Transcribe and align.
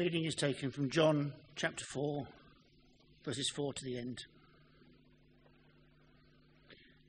reading 0.00 0.24
is 0.24 0.34
taken 0.34 0.70
from 0.70 0.88
John 0.88 1.34
chapter 1.56 1.84
4, 1.84 2.26
verses 3.22 3.52
4 3.54 3.74
to 3.74 3.84
the 3.84 3.98
end. 3.98 4.24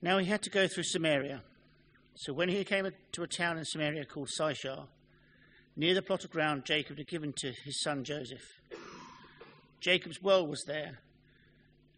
Now 0.01 0.17
he 0.17 0.25
had 0.25 0.41
to 0.41 0.49
go 0.49 0.67
through 0.67 0.83
Samaria. 0.83 1.41
So 2.15 2.33
when 2.33 2.49
he 2.49 2.61
came 2.65 2.85
to 3.13 3.23
a 3.23 3.27
town 3.27 3.57
in 3.57 3.63
Samaria 3.63 4.03
called 4.03 4.27
Sychar, 4.27 4.87
near 5.77 5.93
the 5.93 6.01
plot 6.01 6.25
of 6.25 6.31
ground 6.31 6.65
Jacob 6.65 6.97
had 6.97 7.07
given 7.07 7.31
to 7.37 7.53
his 7.63 7.81
son 7.81 8.03
Joseph, 8.03 8.43
Jacob's 9.79 10.21
well 10.21 10.45
was 10.45 10.65
there, 10.67 10.99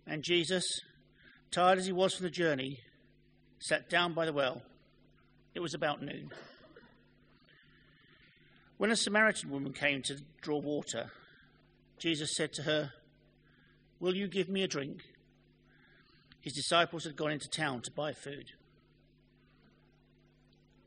and 0.05 0.21
Jesus, 0.21 0.64
tired 1.50 1.80
as 1.80 1.88
he 1.88 1.91
was 1.91 2.14
from 2.14 2.25
the 2.25 2.30
journey, 2.30 2.78
sat 3.57 3.89
down 3.89 4.14
by 4.14 4.28
the 4.28 4.34
well. 4.34 4.62
It 5.55 5.60
was 5.60 5.73
about 5.73 6.04
noon. 6.04 6.30
When 8.84 8.91
a 8.91 8.97
Samaritan 8.97 9.50
woman 9.50 9.71
came 9.71 10.02
to 10.02 10.17
draw 10.41 10.59
water, 10.59 11.09
Jesus 11.99 12.35
said 12.35 12.52
to 12.52 12.63
her, 12.63 12.91
Will 14.02 14.13
you 14.13 14.27
give 14.27 14.49
me 14.49 14.62
a 14.62 14.67
drink? 14.67 15.03
His 16.41 16.52
disciples 16.52 17.05
had 17.05 17.16
gone 17.16 17.31
into 17.31 17.48
town 17.48 17.81
to 17.84 17.91
buy 17.91 18.11
food. 18.11 18.52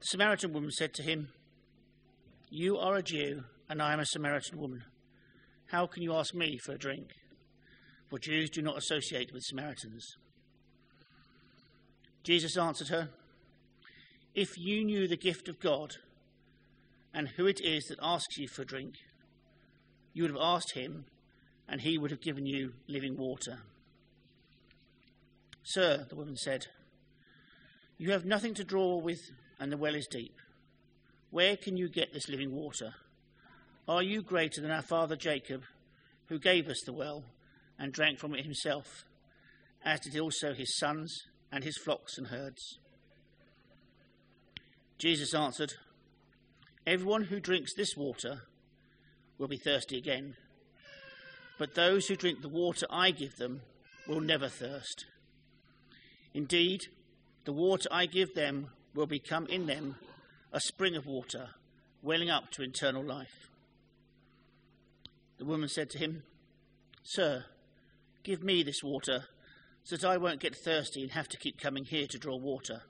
The 0.00 0.08
Samaritan 0.08 0.52
woman 0.52 0.72
said 0.72 0.92
to 0.92 1.02
him, 1.02 1.28
You 2.50 2.76
are 2.76 2.96
a 2.96 3.02
Jew, 3.02 3.44
and 3.66 3.80
I 3.80 3.94
am 3.94 4.00
a 4.00 4.04
Samaritan 4.04 4.60
woman. 4.60 4.84
How 5.68 5.86
can 5.86 6.02
you 6.02 6.12
ask 6.12 6.34
me 6.34 6.58
for 6.58 6.72
a 6.72 6.78
drink? 6.78 7.12
For 8.10 8.18
Jews 8.18 8.50
do 8.50 8.60
not 8.60 8.76
associate 8.76 9.32
with 9.32 9.42
Samaritans. 9.42 10.06
Jesus 12.24 12.58
answered 12.58 12.88
her, 12.88 13.08
If 14.34 14.58
you 14.58 14.84
knew 14.84 15.08
the 15.08 15.16
gift 15.16 15.48
of 15.48 15.58
God 15.60 15.96
and 17.16 17.28
who 17.28 17.46
it 17.46 17.62
is 17.62 17.86
that 17.86 17.98
asks 18.02 18.36
you 18.36 18.46
for 18.46 18.60
a 18.60 18.66
drink, 18.66 18.94
you 20.12 20.22
would 20.22 20.30
have 20.30 20.40
asked 20.40 20.74
him, 20.74 21.06
and 21.66 21.80
he 21.80 21.96
would 21.96 22.10
have 22.10 22.20
given 22.20 22.44
you 22.44 22.74
living 22.88 23.16
water. 23.16 23.60
Sir, 25.62 26.04
the 26.10 26.14
woman 26.14 26.36
said, 26.36 26.66
you 27.96 28.12
have 28.12 28.26
nothing 28.26 28.52
to 28.52 28.64
draw 28.64 28.98
with, 28.98 29.18
and 29.58 29.72
the 29.72 29.78
well 29.78 29.94
is 29.94 30.06
deep. 30.10 30.34
Where 31.30 31.56
can 31.56 31.78
you 31.78 31.88
get 31.88 32.12
this 32.12 32.28
living 32.28 32.54
water? 32.54 32.92
Are 33.88 34.02
you 34.02 34.20
greater 34.20 34.60
than 34.60 34.70
our 34.70 34.82
father 34.82 35.16
Jacob, 35.16 35.62
who 36.28 36.38
gave 36.38 36.68
us 36.68 36.82
the 36.84 36.92
well 36.92 37.24
and 37.78 37.94
drank 37.94 38.18
from 38.18 38.34
it 38.34 38.44
himself, 38.44 39.04
as 39.82 40.00
did 40.00 40.20
also 40.20 40.52
his 40.52 40.76
sons 40.76 41.16
and 41.50 41.64
his 41.64 41.78
flocks 41.78 42.18
and 42.18 42.26
herds? 42.26 42.78
Jesus 44.98 45.34
answered, 45.34 45.72
Everyone 46.86 47.24
who 47.24 47.40
drinks 47.40 47.74
this 47.74 47.96
water 47.96 48.42
will 49.38 49.48
be 49.48 49.56
thirsty 49.56 49.98
again, 49.98 50.36
but 51.58 51.74
those 51.74 52.06
who 52.06 52.14
drink 52.14 52.42
the 52.42 52.48
water 52.48 52.86
I 52.88 53.10
give 53.10 53.36
them 53.36 53.62
will 54.06 54.20
never 54.20 54.48
thirst. 54.48 55.04
Indeed, 56.32 56.84
the 57.44 57.52
water 57.52 57.88
I 57.90 58.06
give 58.06 58.34
them 58.34 58.68
will 58.94 59.06
become 59.06 59.46
in 59.48 59.66
them 59.66 59.96
a 60.52 60.60
spring 60.60 60.94
of 60.94 61.06
water, 61.06 61.48
welling 62.02 62.30
up 62.30 62.52
to 62.52 62.62
eternal 62.62 63.02
life. 63.02 63.50
The 65.38 65.44
woman 65.44 65.68
said 65.68 65.90
to 65.90 65.98
him, 65.98 66.22
Sir, 67.02 67.46
give 68.22 68.44
me 68.44 68.62
this 68.62 68.84
water 68.84 69.24
so 69.82 69.96
that 69.96 70.08
I 70.08 70.18
won't 70.18 70.40
get 70.40 70.54
thirsty 70.54 71.02
and 71.02 71.10
have 71.10 71.28
to 71.30 71.36
keep 71.36 71.60
coming 71.60 71.84
here 71.84 72.06
to 72.06 72.18
draw 72.18 72.36
water. 72.36 72.82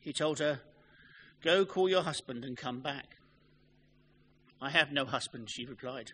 He 0.00 0.12
told 0.12 0.38
her, 0.38 0.60
Go 1.44 1.66
call 1.66 1.90
your 1.90 2.02
husband 2.02 2.42
and 2.42 2.56
come 2.56 2.80
back. 2.80 3.18
I 4.62 4.70
have 4.70 4.90
no 4.90 5.04
husband, 5.04 5.50
she 5.50 5.66
replied. 5.66 6.12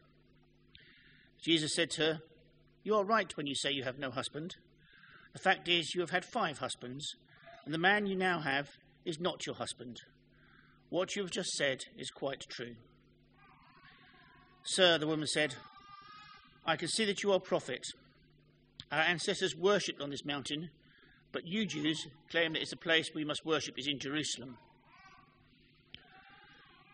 Jesus 1.41 1.73
said 1.73 1.91
to 1.91 2.03
her, 2.03 2.19
You 2.83 2.97
are 2.97 3.05
right 3.05 3.35
when 3.37 3.47
you 3.47 3.55
say 3.55 3.71
you 3.71 3.85
have 3.85 3.97
no 3.97 4.11
husband. 4.11 4.57
The 5.33 5.39
fact 5.39 5.69
is, 5.69 5.95
you 5.95 6.01
have 6.01 6.11
had 6.11 6.25
five 6.25 6.59
husbands, 6.59 7.15
and 7.65 7.73
the 7.73 7.79
man 7.79 8.07
you 8.07 8.17
now 8.17 8.41
have 8.41 8.71
is 9.05 9.21
not 9.21 9.47
your 9.47 9.55
husband. 9.55 10.01
What 10.89 11.15
you 11.15 11.23
have 11.23 11.31
just 11.31 11.53
said 11.53 11.85
is 11.97 12.11
quite 12.11 12.41
true. 12.51 12.75
Sir, 14.65 14.99
the 14.99 15.07
woman 15.07 15.29
said, 15.29 15.55
I 16.67 16.75
can 16.75 16.89
see 16.89 17.05
that 17.05 17.23
you 17.23 17.31
are 17.31 17.37
a 17.37 17.41
prophet. 17.41 17.85
Our 18.91 19.03
ancestors 19.03 19.55
worshipped 19.55 20.03
on 20.03 20.11
this 20.11 20.25
mountain, 20.25 20.71
but 21.31 21.47
you 21.47 21.67
Jews 21.67 22.09
claim 22.33 22.55
that 22.55 22.63
it's 22.63 22.73
a 22.73 22.77
place 22.77 23.11
we 23.15 23.25
must 23.25 23.47
worship 23.47 23.79
is 23.79 23.87
in 23.87 24.01
Jerusalem. 24.01 24.59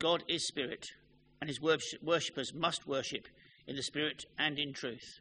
God 0.00 0.24
is 0.28 0.46
spirit, 0.46 0.86
and 1.40 1.48
his 1.48 1.60
worshippers 1.60 2.54
must 2.54 2.88
worship 2.88 3.28
in 3.66 3.76
the 3.76 3.82
spirit 3.82 4.24
and 4.38 4.58
in 4.58 4.72
truth. 4.72 5.20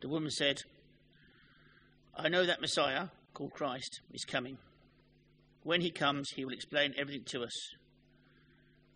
The 0.00 0.08
woman 0.08 0.30
said, 0.30 0.62
I 2.16 2.28
know 2.28 2.46
that 2.46 2.62
Messiah, 2.62 3.08
called 3.34 3.52
Christ, 3.52 4.00
is 4.12 4.24
coming. 4.24 4.56
When 5.64 5.82
he 5.82 5.90
comes, 5.90 6.30
he 6.30 6.46
will 6.46 6.54
explain 6.54 6.94
everything 6.96 7.24
to 7.26 7.42
us. 7.42 7.52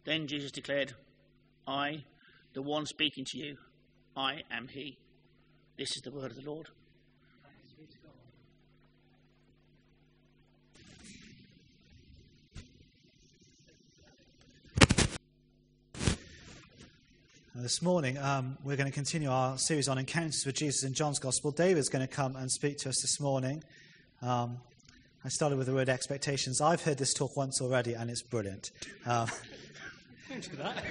Then 0.05 0.27
Jesus 0.27 0.51
declared, 0.51 0.95
I, 1.67 2.05
the 2.55 2.63
one 2.63 2.87
speaking 2.87 3.27
to 3.27 3.39
you, 3.39 3.57
I 4.17 4.41
am 4.51 4.69
he. 4.69 4.97
This 5.77 5.97
is 5.97 6.03
the 6.03 6.11
word 6.11 6.31
of 6.31 6.37
the 6.43 6.51
Lord. 6.51 6.69
This 17.63 17.83
morning, 17.83 18.17
um, 18.17 18.57
we're 18.65 18.77
going 18.77 18.87
to 18.89 18.95
continue 18.95 19.29
our 19.31 19.59
series 19.59 19.87
on 19.87 19.99
encounters 19.99 20.47
with 20.47 20.55
Jesus 20.55 20.83
in 20.83 20.95
John's 20.95 21.19
Gospel. 21.19 21.51
David's 21.51 21.91
going 21.91 22.01
to 22.01 22.11
come 22.11 22.35
and 22.35 22.51
speak 22.51 22.79
to 22.79 22.89
us 22.89 23.03
this 23.03 23.21
morning. 23.21 23.63
Um, 24.23 24.57
I 25.27 25.29
started 25.29 25.59
with 25.59 25.67
the 25.67 25.75
word 25.75 25.91
expectations. 25.91 26.63
I've 26.63 26.81
heard 26.81 26.97
this 26.97 27.13
talk 27.13 27.37
once 27.37 27.61
already, 27.61 27.93
and 27.93 28.09
it's 28.09 28.23
brilliant. 28.23 28.71
Um, 29.05 29.29
that. 30.57 30.85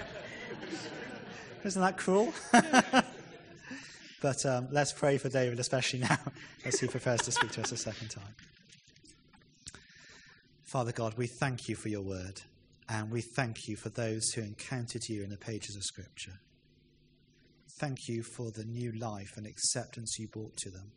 Isn't 1.63 1.81
that 1.81 1.97
cruel? 1.97 2.31
but 4.21 4.45
um, 4.45 4.67
let's 4.69 4.93
pray 4.93 5.17
for 5.17 5.29
David, 5.29 5.59
especially 5.59 6.01
now, 6.01 6.19
as 6.65 6.79
he 6.79 6.85
prepares 6.85 7.21
to 7.21 7.31
speak 7.31 7.49
to 7.53 7.61
us 7.61 7.71
a 7.71 7.77
second 7.77 8.09
time. 8.09 8.35
Father 10.65 10.91
God, 10.91 11.15
we 11.17 11.25
thank 11.25 11.67
you 11.67 11.75
for 11.75 11.89
your 11.89 12.03
word, 12.03 12.41
and 12.87 13.09
we 13.09 13.21
thank 13.21 13.67
you 13.67 13.75
for 13.75 13.89
those 13.89 14.33
who 14.33 14.41
encountered 14.41 15.09
you 15.09 15.23
in 15.23 15.31
the 15.31 15.37
pages 15.37 15.75
of 15.75 15.83
Scripture. 15.83 16.33
Thank 17.79 18.09
you 18.09 18.23
for 18.23 18.51
the 18.51 18.65
new 18.65 18.91
life 18.99 19.37
and 19.37 19.47
acceptance 19.47 20.17
you 20.19 20.27
brought 20.27 20.55
to 20.57 20.69
them. 20.69 20.91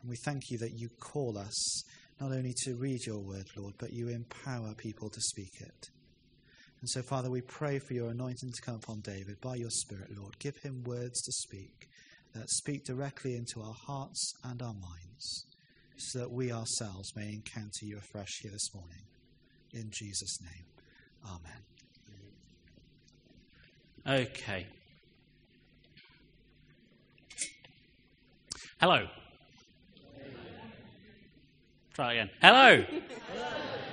And 0.00 0.08
we 0.08 0.16
thank 0.24 0.50
you 0.50 0.58
that 0.58 0.78
you 0.78 0.88
call 1.00 1.36
us 1.36 1.82
not 2.20 2.32
only 2.32 2.54
to 2.64 2.76
read 2.76 3.04
your 3.06 3.20
word, 3.20 3.46
Lord, 3.56 3.74
but 3.78 3.92
you 3.92 4.08
empower 4.08 4.74
people 4.74 5.10
to 5.10 5.20
speak 5.20 5.60
it. 5.60 5.90
And 6.80 6.88
so, 6.88 7.02
Father, 7.02 7.30
we 7.30 7.40
pray 7.40 7.78
for 7.78 7.94
your 7.94 8.10
anointing 8.10 8.52
to 8.52 8.62
come 8.62 8.76
upon 8.76 9.00
David 9.00 9.40
by 9.40 9.56
your 9.56 9.70
Spirit, 9.70 10.10
Lord. 10.16 10.38
Give 10.38 10.56
him 10.58 10.82
words 10.84 11.20
to 11.22 11.32
speak 11.32 11.88
that 12.34 12.50
speak 12.50 12.84
directly 12.84 13.36
into 13.36 13.60
our 13.62 13.74
hearts 13.86 14.34
and 14.44 14.60
our 14.60 14.74
minds, 14.74 15.46
so 15.96 16.18
that 16.18 16.30
we 16.30 16.52
ourselves 16.52 17.14
may 17.16 17.32
encounter 17.32 17.84
you 17.84 17.96
afresh 17.96 18.40
here 18.42 18.50
this 18.50 18.74
morning. 18.74 19.02
In 19.72 19.90
Jesus' 19.90 20.38
name, 20.42 20.64
Amen. 21.26 21.62
Okay. 24.26 24.66
Hello. 28.84 29.06
Try 31.94 32.12
again. 32.12 32.30
Hello. 32.42 32.84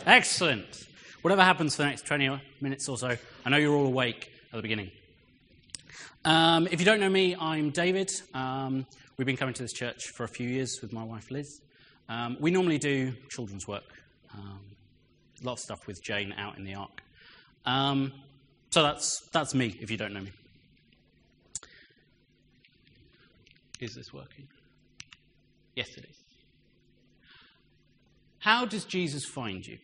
Excellent. 0.06 0.66
Whatever 1.22 1.46
happens 1.46 1.78
for 1.78 1.84
the 1.84 1.88
next 1.88 2.06
20 2.06 2.42
minutes 2.60 2.90
or 2.90 2.98
so, 2.98 3.16
I 3.46 3.50
know 3.50 3.56
you're 3.56 3.74
all 3.74 3.86
awake 3.86 4.30
at 4.52 4.58
the 4.58 4.62
beginning. 4.62 4.92
Um, 6.26 6.68
if 6.70 6.82
you 6.82 6.86
don't 6.86 7.00
know 7.00 7.10
me, 7.10 7.38
I'm 7.40 7.70
David. 7.70 8.12
Um, 8.34 8.86
we've 9.16 9.26
been 9.26 9.38
coming 9.38 9.54
to 9.54 9.62
this 9.62 9.72
church 9.72 10.10
for 10.14 10.26
a 10.26 10.28
few 10.28 10.50
years 10.50 10.80
with 10.82 10.92
my 10.92 11.06
wife 11.06 11.32
Liz. 11.32 11.62
Um, 12.10 12.36
we 12.42 12.52
normally 12.52 12.78
do 12.78 13.14
children's 13.30 13.66
work, 13.70 13.86
um, 14.34 14.60
a 15.42 15.46
lot 15.46 15.54
of 15.54 15.60
stuff 15.60 15.88
with 15.88 16.04
Jane 16.04 16.34
out 16.34 16.58
in 16.58 16.66
the 16.66 16.76
ark. 16.76 17.02
Um, 17.66 18.12
So 18.72 18.84
that's, 18.84 19.22
that's 19.32 19.56
me, 19.56 19.78
if 19.80 19.90
you 19.90 19.96
don't 19.96 20.12
know 20.12 20.20
me. 20.20 20.32
Is 23.80 23.96
this 23.96 24.12
working? 24.12 24.50
Yes, 25.76 25.90
it 25.98 26.06
is. 26.10 26.18
How 28.40 28.66
does 28.66 28.86
Jesus 28.86 29.24
find 29.26 29.66
you? 29.66 29.78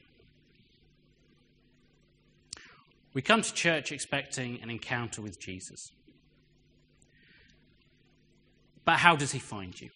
We 3.13 3.21
come 3.21 3.41
to 3.41 3.53
church 3.53 3.91
expecting 3.91 4.61
an 4.61 4.69
encounter 4.69 5.21
with 5.21 5.39
Jesus. 5.39 5.91
But 8.85 8.97
how 8.97 9.15
does 9.15 9.31
he 9.31 9.39
find 9.39 9.79
you? 9.79 9.89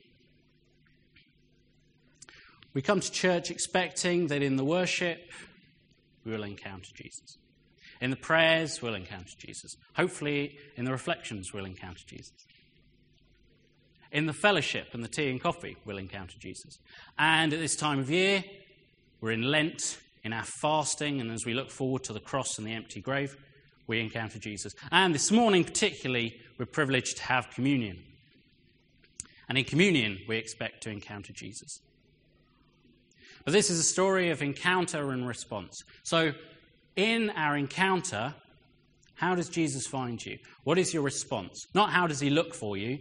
We 2.74 2.82
come 2.82 3.00
to 3.00 3.12
church 3.12 3.52
expecting 3.52 4.28
that 4.28 4.42
in 4.42 4.56
the 4.56 4.64
worship, 4.64 5.20
we 6.26 6.32
will 6.32 6.44
encounter 6.44 6.92
Jesus. 6.94 7.38
In 8.00 8.10
the 8.10 8.18
prayers, 8.18 8.82
we'll 8.82 8.96
encounter 8.96 9.34
Jesus. 9.38 9.76
Hopefully, 9.96 10.58
in 10.76 10.86
the 10.86 10.92
reflections, 10.92 11.54
we'll 11.54 11.66
encounter 11.66 12.04
Jesus. 12.08 12.34
In 14.12 14.26
the 14.26 14.34
fellowship 14.34 14.90
and 14.94 15.04
the 15.04 15.08
tea 15.08 15.30
and 15.30 15.40
coffee, 15.40 15.78
we'll 15.86 15.98
encounter 15.98 16.36
Jesus. 16.40 16.78
And 17.18 17.54
at 17.54 17.60
this 17.60 17.76
time 17.76 18.00
of 18.00 18.10
year, 18.10 18.44
we're 19.22 19.32
in 19.32 19.44
Lent, 19.44 20.00
in 20.24 20.34
our 20.34 20.44
fasting, 20.44 21.22
and 21.22 21.32
as 21.32 21.46
we 21.46 21.54
look 21.54 21.70
forward 21.70 22.04
to 22.04 22.14
the 22.14 22.20
cross 22.20 22.58
and 22.58 22.68
the 22.68 22.74
empty 22.74 23.00
grave, 23.00 23.38
we 23.88 24.00
encounter 24.00 24.40
Jesus. 24.40 24.74
And 24.92 25.16
this 25.16 25.32
morning, 25.32 25.64
particularly, 25.64 26.36
we're 26.58 26.66
privileged 26.66 27.18
to 27.18 27.24
have 27.24 27.50
communion. 27.52 28.04
And 29.48 29.58
in 29.58 29.64
communion, 29.64 30.20
we 30.28 30.38
expect 30.38 30.84
to 30.84 30.90
encounter 30.90 31.34
Jesus. 31.34 31.80
But 33.44 33.54
this 33.54 33.70
is 33.70 33.80
a 33.80 33.84
story 33.84 34.30
of 34.30 34.42
encounter 34.42 35.12
and 35.12 35.28
response. 35.28 35.82
So, 36.04 36.34
in 36.96 37.30
our 37.32 37.58
encounter, 37.58 38.36
how 39.16 39.36
does 39.36 39.50
Jesus 39.50 39.88
find 39.88 40.24
you? 40.24 40.38
What 40.64 40.78
is 40.78 40.94
your 40.94 41.04
response? 41.04 41.66
Not 41.74 41.92
how 41.92 42.08
does 42.08 42.20
he 42.20 42.30
look 42.30 42.54
for 42.54 42.78
you, 42.78 43.00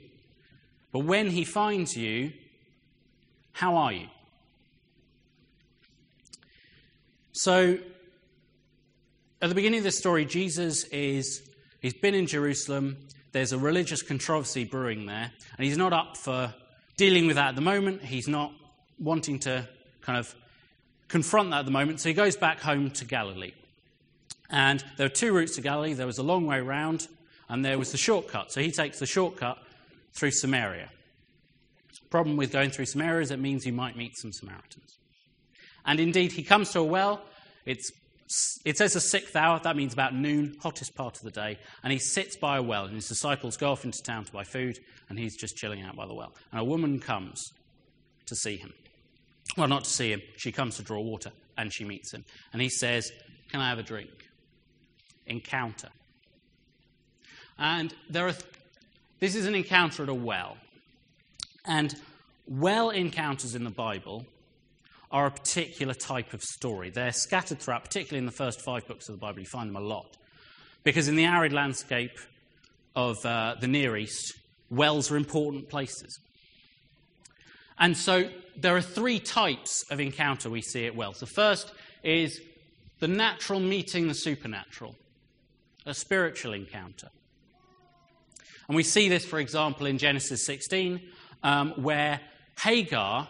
but 0.93 1.01
when 1.01 1.31
he 1.31 1.45
finds 1.45 1.97
you, 1.97 2.33
how 3.53 3.77
are 3.77 3.93
you? 3.93 4.07
So, 7.33 7.79
at 9.43 9.49
the 9.49 9.55
beginning 9.55 9.79
of 9.79 9.85
the 9.85 9.93
story, 9.93 10.25
Jesus 10.25 10.85
is 10.85 11.49
he's 11.81 11.95
been 11.95 12.15
in 12.15 12.27
Jerusalem. 12.27 12.99
There's 13.33 13.53
a 13.53 13.59
religious 13.59 14.03
controversy 14.03 14.65
brewing 14.65 15.07
there, 15.07 15.33
and 15.57 15.65
he's 15.65 15.79
not 15.79 15.93
up 15.93 16.17
for 16.17 16.53
dealing 16.97 17.27
with 17.27 17.37
that 17.37 17.51
at 17.51 17.55
the 17.55 17.61
moment. 17.61 18.03
He's 18.03 18.29
not 18.29 18.53
wanting 18.99 19.39
to 19.41 19.69
kind 20.03 20.19
of 20.19 20.35
confront 21.09 21.51
that 21.51 21.61
at 21.61 21.65
the 21.65 21.71
moment, 21.71 22.01
so 22.01 22.09
he 22.09 22.15
goes 22.15 22.37
back 22.37 22.61
home 22.61 22.91
to 22.91 23.05
Galilee. 23.05 23.53
And 24.51 24.85
there 24.97 25.07
are 25.07 25.11
two 25.11 25.33
routes 25.33 25.55
to 25.55 25.61
Galilee. 25.61 25.95
There 25.95 26.07
was 26.07 26.19
a 26.19 26.23
long 26.25 26.47
way 26.47 26.61
round, 26.61 27.07
and 27.49 27.65
there 27.65 27.79
was 27.79 27.93
the 27.93 27.99
shortcut. 27.99 28.53
So 28.53 28.61
he 28.61 28.73
takes 28.73 28.99
the 28.99 29.07
shortcut 29.07 29.59
through 30.17 30.33
Samaria. 30.33 30.89
The 32.03 32.09
problem 32.09 32.37
with 32.37 32.53
going 32.53 32.71
through 32.71 32.87
Samaria 32.87 33.23
is 33.23 33.31
it 33.31 33.39
means 33.39 33.67
you 33.67 33.73
might 33.73 33.97
meet 33.97 34.17
some 34.17 34.33
Samaritans. 34.33 34.99
And 35.85 36.01
indeed, 36.01 36.33
he 36.33 36.43
comes 36.43 36.71
to 36.73 36.81
a 36.81 36.85
well. 36.85 37.23
It's, 37.67 37.91
it 38.65 38.77
says 38.77 38.93
the 38.93 39.01
sixth 39.01 39.35
hour, 39.37 39.61
that 39.63 39.77
means 39.77 39.93
about 39.93 40.15
noon, 40.15 40.55
hottest 40.61 40.95
part 40.95 41.17
of 41.17 41.23
the 41.23 41.31
day. 41.31 41.59
And 41.83 41.93
he 41.93 41.99
sits 41.99 42.37
by 42.37 42.59
a 42.59 42.63
well, 42.63 42.85
and 42.85 42.95
his 42.95 43.09
disciples 43.09 43.57
go 43.57 43.73
off 43.73 43.85
into 43.85 44.03
town 44.03 44.25
to 44.25 44.33
buy 44.33 44.45
food, 44.45 44.79
and 45.09 45.19
he's 45.19 45.37
just 45.37 45.57
chilling 45.57 45.83
out 45.83 45.97
by 45.97 46.07
the 46.07 46.15
well. 46.15 46.35
And 46.53 46.61
a 46.61 46.65
woman 46.65 47.01
comes 47.01 47.43
to 48.27 48.37
see 48.37 48.57
him. 48.57 48.73
Well, 49.57 49.69
not 49.69 49.85
to 49.85 49.91
see 49.91 50.13
him, 50.13 50.23
she 50.37 50.53
comes 50.53 50.77
to 50.77 50.83
draw 50.83 51.01
water, 51.01 51.33
and 51.57 51.73
she 51.73 51.85
meets 51.85 52.13
him. 52.13 52.25
And 52.53 52.63
he 52.63 52.69
says, 52.69 53.11
Can 53.51 53.61
I 53.61 53.69
have 53.69 53.79
a 53.79 53.83
drink? 53.83 54.11
Encounter. 55.27 55.89
And 57.59 57.93
there 58.09 58.27
are, 58.27 58.35
this 59.21 59.35
is 59.35 59.47
an 59.47 59.55
encounter 59.55 60.03
at 60.03 60.09
a 60.09 60.15
well. 60.15 60.57
And 61.65 61.95
well 62.49 62.91
encounters 62.91 63.55
in 63.55 63.65
the 63.65 63.71
Bible 63.71 64.27
are 65.11 65.27
a 65.27 65.31
particular 65.31 65.95
type 65.95 66.33
of 66.33 66.43
story. 66.43 66.91
They're 66.91 67.13
scattered 67.13 67.61
throughout, 67.61 67.85
particularly 67.85 68.19
in 68.19 68.27
the 68.27 68.33
first 68.33 68.63
five 68.63 68.87
books 68.87 69.09
of 69.09 69.15
the 69.15 69.21
Bible. 69.21 69.41
You 69.41 69.47
find 69.47 69.69
them 69.69 69.77
a 69.77 69.87
lot. 69.87 70.17
Because 70.83 71.09
in 71.09 71.17
the 71.17 71.25
arid 71.25 71.53
landscape 71.53 72.19
of 72.97 73.17
uh, 73.25 73.57
the 73.61 73.69
Near 73.69 73.97
East, 73.97 74.35
wells 74.71 75.11
are 75.11 75.17
important 75.17 75.69
places. 75.69 76.19
And 77.79 77.97
so 77.97 78.31
there 78.57 78.77
are 78.77 78.83
three 78.83 79.19
types 79.19 79.85
of 79.91 80.01
encounter 80.01 80.49
we 80.49 80.63
see 80.63 80.87
at 80.87 80.95
wells. 80.95 81.21
The 81.21 81.27
first 81.27 81.73
is 82.03 82.41
the 83.01 83.09
natural 83.09 83.61
meeting 83.61 84.09
the 84.09 84.15
supernatural, 84.15 84.95
a 85.87 85.95
spiritual 85.95 86.53
encounter. 86.53 87.09
And 88.71 88.77
we 88.77 88.85
see 88.85 89.09
this, 89.09 89.25
for 89.25 89.41
example, 89.41 89.87
in 89.87 89.99
Genesis 89.99 90.47
16, 90.47 91.01
um, 91.43 91.73
where 91.73 92.21
Hagar 92.63 93.27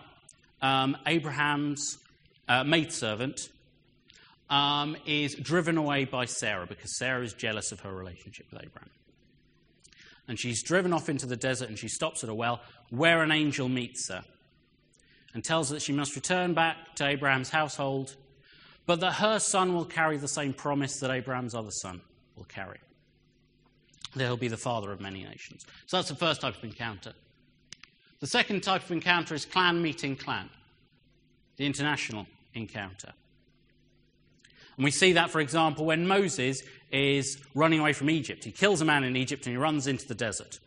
um, 0.61 0.99
Abraham's 1.07 1.97
uh, 2.47 2.63
maidservant, 2.63 3.41
um, 4.51 4.99
is 5.07 5.35
driven 5.35 5.79
away 5.79 6.05
by 6.05 6.27
Sarah 6.27 6.67
because 6.67 6.99
Sarah 6.99 7.23
is 7.25 7.33
jealous 7.33 7.73
of 7.73 7.81
her 7.81 7.95
relationship 7.95 8.49
with 8.51 8.63
Abraham. 8.63 8.91
And 10.29 10.39
she's 10.39 10.63
driven 10.63 10.93
off 10.93 11.09
into 11.09 11.25
the 11.25 11.37
desert 11.37 11.71
and 11.71 11.79
she 11.79 11.89
stops 11.89 12.23
at 12.23 12.29
a 12.29 12.35
well 12.35 12.61
where 12.91 13.23
an 13.23 13.33
angel 13.33 13.71
meets 13.71 14.11
her 14.11 14.23
and 15.33 15.43
tells 15.43 15.71
her 15.71 15.77
that 15.77 15.83
she 15.83 15.95
must 15.95 16.17
return 16.17 16.53
back 16.53 16.77
to 16.97 17.07
Abraham's 17.07 17.49
household, 17.49 18.15
but 18.85 19.01
that 19.01 19.15
her 19.15 19.39
son 19.39 19.75
will 19.75 19.87
carry 19.87 20.19
the 20.19 20.29
same 20.29 20.53
promise 20.53 21.01
that 21.01 21.11
Abraham's 21.11 21.55
other 21.55 21.71
son 21.71 22.03
will 22.37 22.45
carry. 22.45 22.79
That 24.17 24.25
he'll 24.25 24.37
be 24.37 24.49
the 24.49 24.57
father 24.57 24.91
of 24.91 25.01
many 25.01 25.25
nations. 25.25 25.65
So 25.87 25.97
that's 25.97 26.09
the 26.09 26.17
first 26.17 26.41
type 26.41 26.57
of 26.57 26.65
encounter. 26.65 27.12
The 28.21 28.27
second 28.27 28.62
type 28.62 28.85
of 28.85 28.91
encounter 28.91 29.35
is 29.35 29.45
clan 29.45 29.81
meeting 29.81 30.17
clan, 30.17 30.51
the 31.57 31.65
international 31.65 32.27
encounter. 32.55 33.12
And 34.77 34.85
we 34.85 34.91
see 34.91 35.12
that, 35.12 35.31
for 35.31 35.41
example, 35.41 35.85
when 35.85 36.07
Moses 36.07 36.62
is 36.91 37.39
running 37.55 37.81
away 37.81 37.93
from 37.93 38.11
Egypt. 38.11 38.45
He 38.45 38.51
kills 38.51 38.81
a 38.81 38.85
man 38.85 39.05
in 39.05 39.17
Egypt 39.17 39.47
and 39.47 39.55
he 39.55 39.57
runs 39.57 39.87
into 39.87 40.07
the 40.07 40.15
desert. 40.15 40.59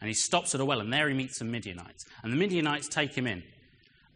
And 0.00 0.08
he 0.08 0.14
stops 0.14 0.54
at 0.54 0.60
a 0.60 0.64
well, 0.64 0.80
and 0.80 0.92
there 0.92 1.08
he 1.08 1.14
meets 1.14 1.38
some 1.38 1.50
Midianites. 1.50 2.04
And 2.22 2.32
the 2.32 2.36
Midianites 2.36 2.88
take 2.88 3.14
him 3.14 3.26
in. 3.26 3.42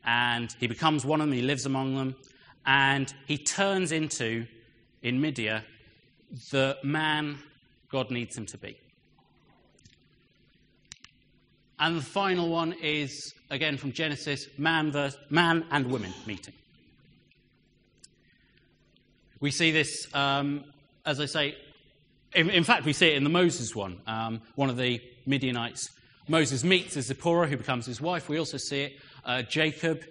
And 0.04 0.54
he 0.60 0.66
becomes 0.66 1.04
one 1.04 1.20
of 1.20 1.28
them, 1.28 1.36
he 1.36 1.42
lives 1.42 1.66
among 1.66 1.94
them. 1.94 2.16
And 2.66 3.12
he 3.26 3.38
turns 3.38 3.92
into, 3.92 4.46
in 5.02 5.20
Midia, 5.20 5.62
the 6.50 6.76
man 6.82 7.38
God 7.90 8.11
needs 8.11 8.37
him 8.37 8.47
to 8.47 8.59
be. 8.59 8.78
And 11.78 11.97
the 11.97 12.02
final 12.02 12.49
one 12.49 12.73
is, 12.83 13.33
again 13.50 13.76
from 13.76 13.92
Genesis, 13.92 14.49
man, 14.59 14.90
versus, 14.90 15.18
man 15.30 15.64
and 15.71 15.90
women 15.90 16.12
meeting. 16.26 16.54
We 19.40 19.52
see 19.52 19.71
this, 19.71 20.09
um, 20.12 20.64
as 21.07 21.21
I 21.21 21.26
say, 21.26 21.57
in, 22.35 22.50
in, 22.50 22.64
fact, 22.64 22.85
we 22.85 22.92
see 22.92 23.09
it 23.09 23.16
in 23.16 23.25
the 23.25 23.30
Moses 23.30 23.75
one. 23.75 24.00
Um, 24.07 24.42
one 24.57 24.68
of 24.68 24.76
the 24.76 25.00
Midianites 25.26 25.90
Moses 26.30 26.62
meets 26.62 26.92
Zipporah, 27.00 27.49
who 27.49 27.57
becomes 27.57 27.87
his 27.87 28.02
wife. 28.02 28.28
We 28.28 28.38
also 28.38 28.59
see 28.59 28.83
it. 28.83 28.99
Uh, 29.25 29.40
Jacob 29.40 30.04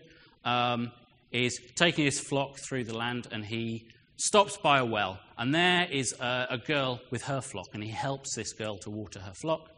um, 0.43 0.91
is 1.31 1.62
taking 1.75 2.05
his 2.05 2.19
flock 2.19 2.57
through 2.57 2.86
the 2.86 2.98
land 2.98 3.27
and 3.31 3.46
he 3.46 3.86
stops 4.17 4.57
by 4.57 4.79
a 4.79 4.86
well. 4.86 5.19
And 5.38 5.53
there 5.53 5.88
is 5.89 6.13
a, 6.19 6.47
a 6.51 6.57
girl 6.57 7.00
with 7.12 7.24
her 7.24 7.41
flock, 7.41 7.69
and 7.74 7.83
he 7.83 7.89
helps 7.89 8.36
this 8.36 8.53
girl 8.53 8.77
to 8.79 8.89
water 8.89 9.19
her 9.19 9.33
flock. 9.33 9.69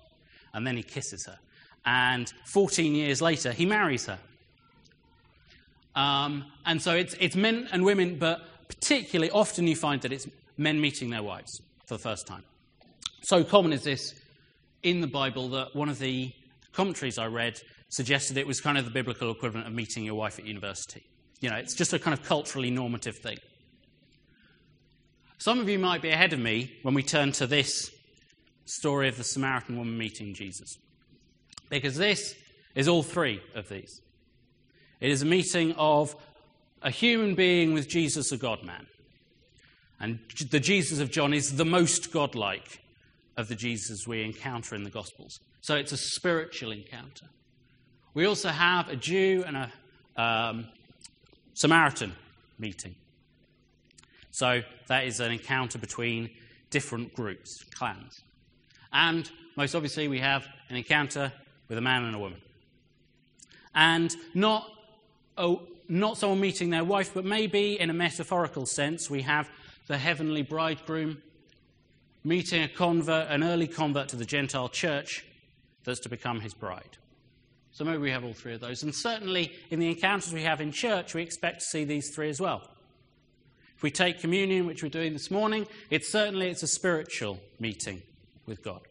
And 0.54 0.66
then 0.66 0.76
he 0.76 0.84
kisses 0.84 1.26
her 1.26 1.38
and 1.86 2.32
14 2.46 2.94
years 2.94 3.22
later, 3.22 3.52
he 3.52 3.66
marries 3.66 4.06
her. 4.06 4.20
Um, 5.96 6.46
and 6.66 6.82
so 6.82 6.96
it's, 6.96 7.16
it's 7.20 7.36
men 7.36 7.68
and 7.72 7.84
women, 7.84 8.18
but 8.18 8.42
particularly 8.68 9.32
often 9.32 9.68
you 9.68 9.76
find 9.76 10.02
that 10.02 10.14
it's 10.14 10.28
men 10.58 10.80
meeting 10.80 11.10
their 11.10 11.24
wives 11.24 11.62
for 11.88 11.96
the 11.96 12.00
first 12.00 12.28
time. 12.28 12.44
So 13.22 13.44
common 13.44 13.74
is 13.74 13.84
this 13.84 14.14
in 14.84 15.02
the 15.02 15.08
Bible 15.08 15.50
that 15.50 15.76
one 15.76 15.90
of 15.90 16.00
the 16.00 16.32
commentaries 16.74 17.18
I 17.18 17.26
read 17.26 17.60
suggested 17.90 18.38
it 18.38 18.46
was 18.46 18.62
kind 18.62 18.78
of 18.78 18.86
the 18.86 18.92
biblical 18.92 19.32
equivalent 19.32 19.68
of 19.68 19.74
meeting 19.74 20.04
your 20.04 20.16
wife 20.16 20.38
at 20.38 20.46
university. 20.46 21.04
You 21.42 21.50
know, 21.50 21.56
it's 21.56 21.74
just 21.74 21.94
a 21.94 22.00
kind 22.00 22.18
of 22.18 22.24
culturally 22.24 22.70
normative 22.70 23.18
thing. 23.18 23.40
Some 25.40 25.60
of 25.60 25.70
you 25.70 25.80
might 25.80 26.02
be 26.02 26.10
ahead 26.10 26.34
of 26.34 26.40
me 26.40 26.74
when 26.84 26.94
we 26.94 27.02
turn 27.02 27.32
to 27.34 27.48
this 27.48 27.92
story 28.66 29.08
of 29.08 29.16
the 29.16 29.24
Samaritan 29.24 29.78
woman 29.78 29.98
meeting 29.98 30.34
Jesus. 30.34 30.78
Because 31.70 31.96
this 31.96 32.36
is 32.76 32.90
all 32.90 33.04
three 33.04 33.42
of 33.56 33.70
these. 33.70 34.02
It 35.00 35.10
is 35.10 35.22
a 35.22 35.26
meeting 35.26 35.74
of 35.78 36.14
a 36.82 36.92
human 36.92 37.36
being 37.36 37.74
with 37.74 37.88
Jesus, 37.88 38.34
a 38.34 38.38
God 38.38 38.64
man. 38.64 38.86
And 40.02 40.20
the 40.52 40.60
Jesus 40.60 41.00
of 41.00 41.10
John 41.10 41.34
is 41.34 41.56
the 41.56 41.66
most 41.66 42.12
godlike 42.12 42.82
of 43.38 43.48
the 43.48 43.56
Jesus 43.56 44.06
we 44.06 44.24
encounter 44.24 44.76
in 44.76 44.84
the 44.84 44.90
Gospels. 44.90 45.40
So 45.62 45.76
it's 45.76 45.94
a 45.94 45.98
spiritual 45.98 46.72
encounter. 46.72 47.28
We 48.14 48.26
also 48.26 48.50
have 48.50 48.90
a 48.90 48.98
Jew 48.98 49.46
and 49.48 49.56
a 49.56 49.72
um, 50.22 50.68
Samaritan 51.54 52.14
meeting. 52.58 52.96
So 54.32 54.62
that 54.88 55.06
is 55.06 55.20
an 55.20 55.32
encounter 55.32 55.80
between 55.80 56.30
different 56.70 57.14
groups, 57.14 57.64
clans. 57.76 58.22
And 58.94 59.30
most 59.56 59.76
obviously, 59.76 60.08
we 60.08 60.20
have 60.20 60.48
an 60.70 60.76
encounter 60.76 61.32
with 61.68 61.78
a 61.78 61.82
man 61.82 62.04
and 62.04 62.16
a 62.16 62.20
woman. 62.20 62.42
And 63.76 64.12
not, 64.34 64.70
oh, 65.38 65.64
not 65.88 66.18
someone 66.18 66.40
meeting 66.40 66.70
their 66.70 66.84
wife, 66.84 67.14
but 67.14 67.26
maybe 67.26 67.80
in 67.80 67.90
a 67.90 67.94
metaphorical 67.94 68.66
sense, 68.66 69.10
we 69.10 69.22
have 69.24 69.50
the 69.88 69.98
heavenly 69.98 70.44
bridegroom 70.44 71.22
meeting 72.24 72.64
a 72.64 72.68
convert, 72.68 73.30
an 73.30 73.44
early 73.44 73.68
convert 73.68 74.10
to 74.10 74.16
the 74.16 74.26
Gentile 74.26 74.70
church 74.70 75.26
that's 75.84 76.00
to 76.02 76.10
become 76.10 76.40
his 76.42 76.54
bride. 76.54 76.98
So 77.72 77.86
maybe 77.86 78.00
we 78.00 78.12
have 78.12 78.24
all 78.24 78.34
three 78.34 78.54
of 78.54 78.62
those. 78.62 78.84
And 78.84 78.94
certainly 78.94 79.54
in 79.70 79.80
the 79.80 79.88
encounters 79.88 80.34
we 80.34 80.44
have 80.44 80.62
in 80.62 80.72
church, 80.72 81.14
we 81.14 81.22
expect 81.22 81.60
to 81.60 81.66
see 81.66 81.86
these 81.86 82.14
three 82.14 82.30
as 82.30 82.42
well. 82.42 82.70
If 83.80 83.84
we 83.84 83.92
take 83.92 84.20
communion, 84.20 84.66
which 84.66 84.84
we're 84.84 84.90
doing 84.90 85.14
this 85.14 85.32
morning, 85.32 85.66
it's 85.90 86.12
certainly 86.12 86.50
it's 86.50 86.64
a 86.64 86.68
spiritual 86.68 87.40
meeting 87.62 88.02
with 88.46 88.62
God. 88.62 88.82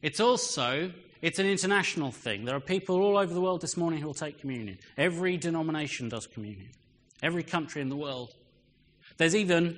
It's 0.00 0.20
also 0.20 0.92
it's 1.20 1.40
an 1.40 1.46
international 1.46 2.12
thing. 2.12 2.44
There 2.44 2.54
are 2.54 2.60
people 2.60 3.02
all 3.02 3.18
over 3.18 3.34
the 3.34 3.40
world 3.40 3.62
this 3.62 3.76
morning 3.76 3.98
who 3.98 4.06
will 4.06 4.14
take 4.14 4.38
communion. 4.38 4.78
Every 4.96 5.36
denomination 5.36 6.08
does 6.08 6.28
communion. 6.28 6.68
Every 7.20 7.42
country 7.42 7.82
in 7.82 7.88
the 7.88 7.96
world. 7.96 8.32
There's 9.16 9.34
even 9.34 9.76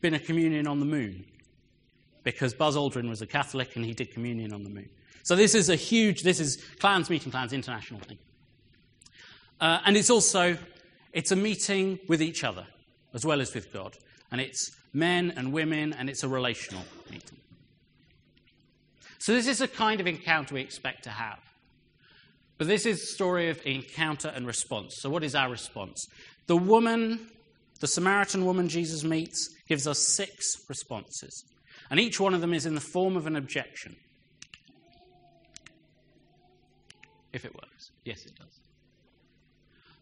been 0.00 0.14
a 0.14 0.18
communion 0.18 0.66
on 0.66 0.80
the 0.80 0.84
moon 0.84 1.24
because 2.24 2.54
Buzz 2.54 2.74
Aldrin 2.74 3.08
was 3.08 3.22
a 3.22 3.26
Catholic 3.28 3.76
and 3.76 3.84
he 3.84 3.94
did 3.94 4.12
communion 4.12 4.52
on 4.52 4.64
the 4.64 4.70
moon. 4.70 4.88
So 5.22 5.36
this 5.36 5.54
is 5.54 5.68
a 5.68 5.76
huge, 5.76 6.24
this 6.24 6.40
is 6.40 6.56
clans 6.80 7.08
meeting 7.08 7.30
clans, 7.30 7.52
international 7.52 8.00
thing. 8.00 8.18
Uh, 9.60 9.78
and 9.86 9.96
it's 9.96 10.10
also, 10.10 10.58
it's 11.12 11.30
a 11.30 11.36
meeting 11.36 11.98
with 12.08 12.22
each 12.22 12.44
other 12.44 12.66
as 13.14 13.24
well 13.24 13.40
as 13.40 13.54
with 13.54 13.72
God. 13.72 13.96
And 14.30 14.40
it's 14.40 14.70
men 14.92 15.32
and 15.36 15.52
women 15.52 15.92
and 15.92 16.08
it's 16.08 16.22
a 16.22 16.28
relational 16.28 16.84
meeting. 17.10 17.38
So 19.18 19.32
this 19.32 19.46
is 19.46 19.60
a 19.60 19.68
kind 19.68 20.00
of 20.00 20.06
encounter 20.06 20.54
we 20.54 20.62
expect 20.62 21.04
to 21.04 21.10
have. 21.10 21.38
But 22.58 22.66
this 22.66 22.86
is 22.86 23.02
a 23.02 23.06
story 23.06 23.50
of 23.50 23.60
encounter 23.64 24.28
and 24.28 24.46
response. 24.46 24.96
So 24.98 25.10
what 25.10 25.24
is 25.24 25.34
our 25.34 25.50
response? 25.50 26.06
The 26.46 26.56
woman, 26.56 27.28
the 27.80 27.86
Samaritan 27.86 28.44
woman 28.44 28.68
Jesus 28.68 29.04
meets, 29.04 29.48
gives 29.68 29.86
us 29.86 29.98
six 29.98 30.56
responses. 30.68 31.44
And 31.90 32.00
each 32.00 32.20
one 32.20 32.34
of 32.34 32.40
them 32.40 32.54
is 32.54 32.66
in 32.66 32.74
the 32.74 32.80
form 32.80 33.16
of 33.16 33.26
an 33.26 33.36
objection. 33.36 33.96
If 37.32 37.44
it 37.44 37.54
works. 37.54 37.90
Yes, 38.04 38.24
it 38.26 38.34
does. 38.36 38.60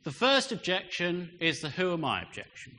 The 0.04 0.11
first 0.11 0.50
objection 0.52 1.30
is 1.40 1.61
the 1.61 1.71
who 1.71 1.92
am 1.92 2.04
I 2.04 2.23
objection. 2.23 2.78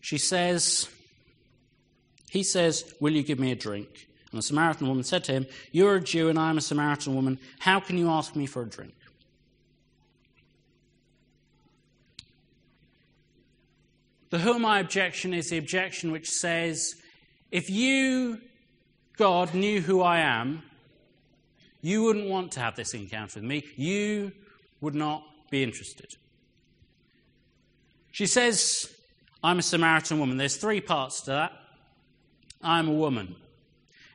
She 0.00 0.18
says, 0.18 0.88
he 2.30 2.42
says, 2.42 2.94
Will 3.00 3.12
you 3.12 3.22
give 3.22 3.38
me 3.38 3.52
a 3.52 3.56
drink? 3.56 4.08
And 4.30 4.38
the 4.38 4.42
Samaritan 4.42 4.88
woman 4.88 5.04
said 5.04 5.24
to 5.24 5.32
him, 5.32 5.46
You 5.72 5.86
are 5.88 5.96
a 5.96 6.00
Jew 6.00 6.28
and 6.28 6.38
I 6.38 6.50
am 6.50 6.58
a 6.58 6.60
Samaritan 6.60 7.14
woman. 7.14 7.38
How 7.60 7.80
can 7.80 7.96
you 7.98 8.08
ask 8.10 8.34
me 8.34 8.46
for 8.46 8.62
a 8.62 8.66
drink? 8.66 8.94
The 14.30 14.38
who 14.38 14.54
am 14.54 14.66
I 14.66 14.80
objection 14.80 15.32
is 15.32 15.50
the 15.50 15.58
objection 15.58 16.10
which 16.10 16.28
says, 16.28 16.94
If 17.52 17.70
you, 17.70 18.40
God, 19.16 19.54
knew 19.54 19.80
who 19.80 20.02
I 20.02 20.18
am, 20.18 20.62
you 21.80 22.02
wouldn't 22.02 22.28
want 22.28 22.52
to 22.52 22.60
have 22.60 22.74
this 22.74 22.92
encounter 22.94 23.40
with 23.40 23.48
me. 23.48 23.64
You 23.76 24.32
would 24.80 24.94
not 24.94 25.24
be 25.50 25.62
interested. 25.62 26.14
She 28.12 28.26
says, 28.26 28.92
I'm 29.42 29.58
a 29.58 29.62
Samaritan 29.62 30.18
woman. 30.18 30.36
There's 30.36 30.56
three 30.56 30.80
parts 30.80 31.20
to 31.22 31.30
that. 31.32 31.52
I'm 32.62 32.88
a 32.88 32.92
woman. 32.94 33.36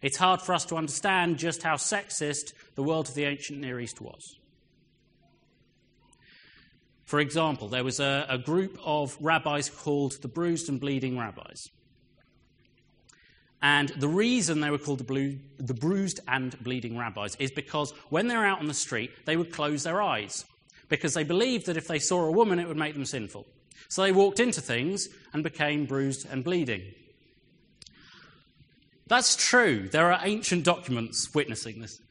It's 0.01 0.17
hard 0.17 0.41
for 0.41 0.53
us 0.53 0.65
to 0.65 0.75
understand 0.75 1.37
just 1.37 1.61
how 1.61 1.75
sexist 1.75 2.53
the 2.75 2.83
world 2.83 3.07
of 3.07 3.13
the 3.13 3.25
ancient 3.25 3.59
Near 3.59 3.79
East 3.79 4.01
was. 4.01 4.37
For 7.05 7.19
example, 7.19 7.67
there 7.67 7.83
was 7.83 7.99
a, 7.99 8.25
a 8.27 8.37
group 8.37 8.79
of 8.83 9.17
rabbis 9.21 9.69
called 9.69 10.21
the 10.21 10.27
Bruised 10.27 10.69
and 10.69 10.79
Bleeding 10.79 11.17
Rabbis. 11.17 11.67
And 13.61 13.89
the 13.89 14.07
reason 14.07 14.59
they 14.59 14.71
were 14.71 14.79
called 14.79 14.99
the, 14.99 15.03
blue, 15.03 15.37
the, 15.59 15.75
bruised 15.75 16.19
and 16.27 16.57
bleeding 16.63 16.97
rabbis 16.97 17.35
is 17.35 17.51
because 17.51 17.91
when 18.09 18.27
they 18.27 18.35
were 18.35 18.45
out 18.45 18.59
on 18.59 18.67
the 18.67 18.73
street, 18.73 19.11
they 19.25 19.37
would 19.37 19.53
close 19.53 19.83
their 19.83 20.01
eyes 20.01 20.45
because 20.91 21.13
they 21.13 21.23
believed 21.23 21.67
that 21.67 21.77
if 21.77 21.87
they 21.87 21.99
saw 21.99 22.25
a 22.25 22.31
woman, 22.31 22.59
it 22.59 22.67
would 22.67 22.75
make 22.75 22.93
them 22.93 23.05
sinful. 23.05 23.47
So 23.87 24.03
they 24.03 24.11
walked 24.11 24.41
into 24.41 24.59
things 24.59 25.07
and 25.33 25.41
became 25.41 25.85
bruised 25.85 26.27
and 26.29 26.43
bleeding. 26.43 26.83
That's 29.07 29.37
true. 29.37 29.87
There 29.87 30.11
are 30.11 30.19
ancient 30.21 30.65
documents 30.65 31.33
witnessing 31.33 31.79
this. 31.79 32.01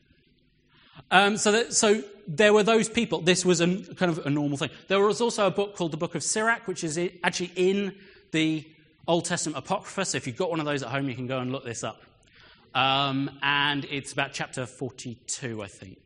Um, 1.10 1.36
so, 1.36 1.52
that, 1.52 1.74
so 1.74 2.02
there 2.26 2.54
were 2.54 2.62
those 2.62 2.88
people. 2.88 3.20
This 3.20 3.44
was 3.44 3.60
a, 3.60 3.66
kind 3.66 4.10
of 4.10 4.24
a 4.24 4.30
normal 4.30 4.56
thing. 4.56 4.70
There 4.88 5.00
was 5.00 5.20
also 5.20 5.46
a 5.46 5.50
book 5.50 5.76
called 5.76 5.92
the 5.92 5.98
Book 5.98 6.14
of 6.14 6.22
Sirach, 6.22 6.66
which 6.66 6.82
is 6.82 6.98
actually 7.22 7.52
in 7.56 7.94
the 8.32 8.66
Old 9.06 9.26
Testament 9.26 9.58
Apocrypha. 9.58 10.06
So 10.06 10.16
if 10.16 10.26
you've 10.26 10.38
got 10.38 10.48
one 10.48 10.58
of 10.58 10.66
those 10.66 10.82
at 10.82 10.88
home, 10.88 11.06
you 11.06 11.14
can 11.14 11.26
go 11.26 11.38
and 11.40 11.52
look 11.52 11.64
this 11.66 11.84
up. 11.84 12.00
Um, 12.74 13.30
and 13.42 13.84
it's 13.90 14.14
about 14.14 14.32
chapter 14.32 14.64
42, 14.64 15.62
I 15.62 15.66
think. 15.66 15.98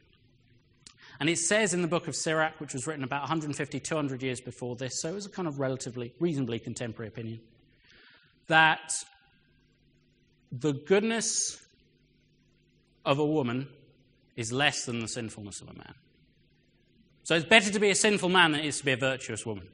And 1.21 1.28
it 1.28 1.38
says 1.38 1.75
in 1.75 1.83
the 1.83 1.88
book 1.88 2.09
of 2.09 2.16
Sirach, 2.16 2.61
which 2.61 2.75
was 2.75 2.87
written 2.87 3.04
about 3.04 3.23
150, 3.23 3.80
200 3.80 4.23
years 4.23 4.40
before 4.40 4.76
this, 4.76 5.00
so 5.00 5.11
it 5.11 5.14
was 5.14 5.26
a 5.26 5.30
kind 5.30 5.47
of 5.47 5.61
relatively, 5.61 6.12
reasonably 6.18 6.59
contemporary 6.59 7.09
opinion, 7.09 7.40
that 8.49 8.92
the 10.50 10.73
goodness 10.73 11.59
of 13.04 13.18
a 13.18 13.26
woman 13.26 13.68
is 14.37 14.52
less 14.52 14.85
than 14.85 15.00
the 15.00 15.09
sinfulness 15.09 15.61
of 15.61 15.68
a 15.68 15.75
man. 15.75 15.94
So 17.23 17.35
it's 17.35 17.47
better 17.47 17.71
to 17.71 17.78
be 17.78 17.90
a 17.90 17.94
sinful 17.94 18.28
man 18.28 18.52
than 18.52 18.61
it 18.61 18.66
is 18.66 18.78
to 18.78 18.85
be 18.85 18.92
a 18.92 18.97
virtuous 18.97 19.47
woman. 19.47 19.68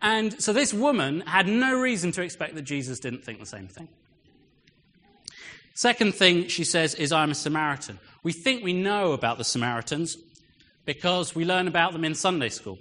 And 0.00 0.40
so 0.40 0.52
this 0.52 0.72
woman 0.72 1.22
had 1.22 1.48
no 1.48 1.78
reason 1.78 2.12
to 2.12 2.22
expect 2.22 2.54
that 2.54 2.62
Jesus 2.62 3.00
didn't 3.00 3.24
think 3.24 3.40
the 3.40 3.46
same 3.46 3.66
thing. 3.66 3.88
Second 5.76 6.14
thing 6.14 6.48
she 6.48 6.64
says 6.64 6.94
is, 6.94 7.12
I'm 7.12 7.30
a 7.30 7.34
Samaritan. 7.34 7.98
We 8.22 8.32
think 8.32 8.64
we 8.64 8.72
know 8.72 9.12
about 9.12 9.36
the 9.36 9.44
Samaritans 9.44 10.16
because 10.86 11.34
we 11.34 11.44
learn 11.44 11.68
about 11.68 11.92
them 11.92 12.02
in 12.02 12.14
Sunday 12.14 12.48
school. 12.48 12.78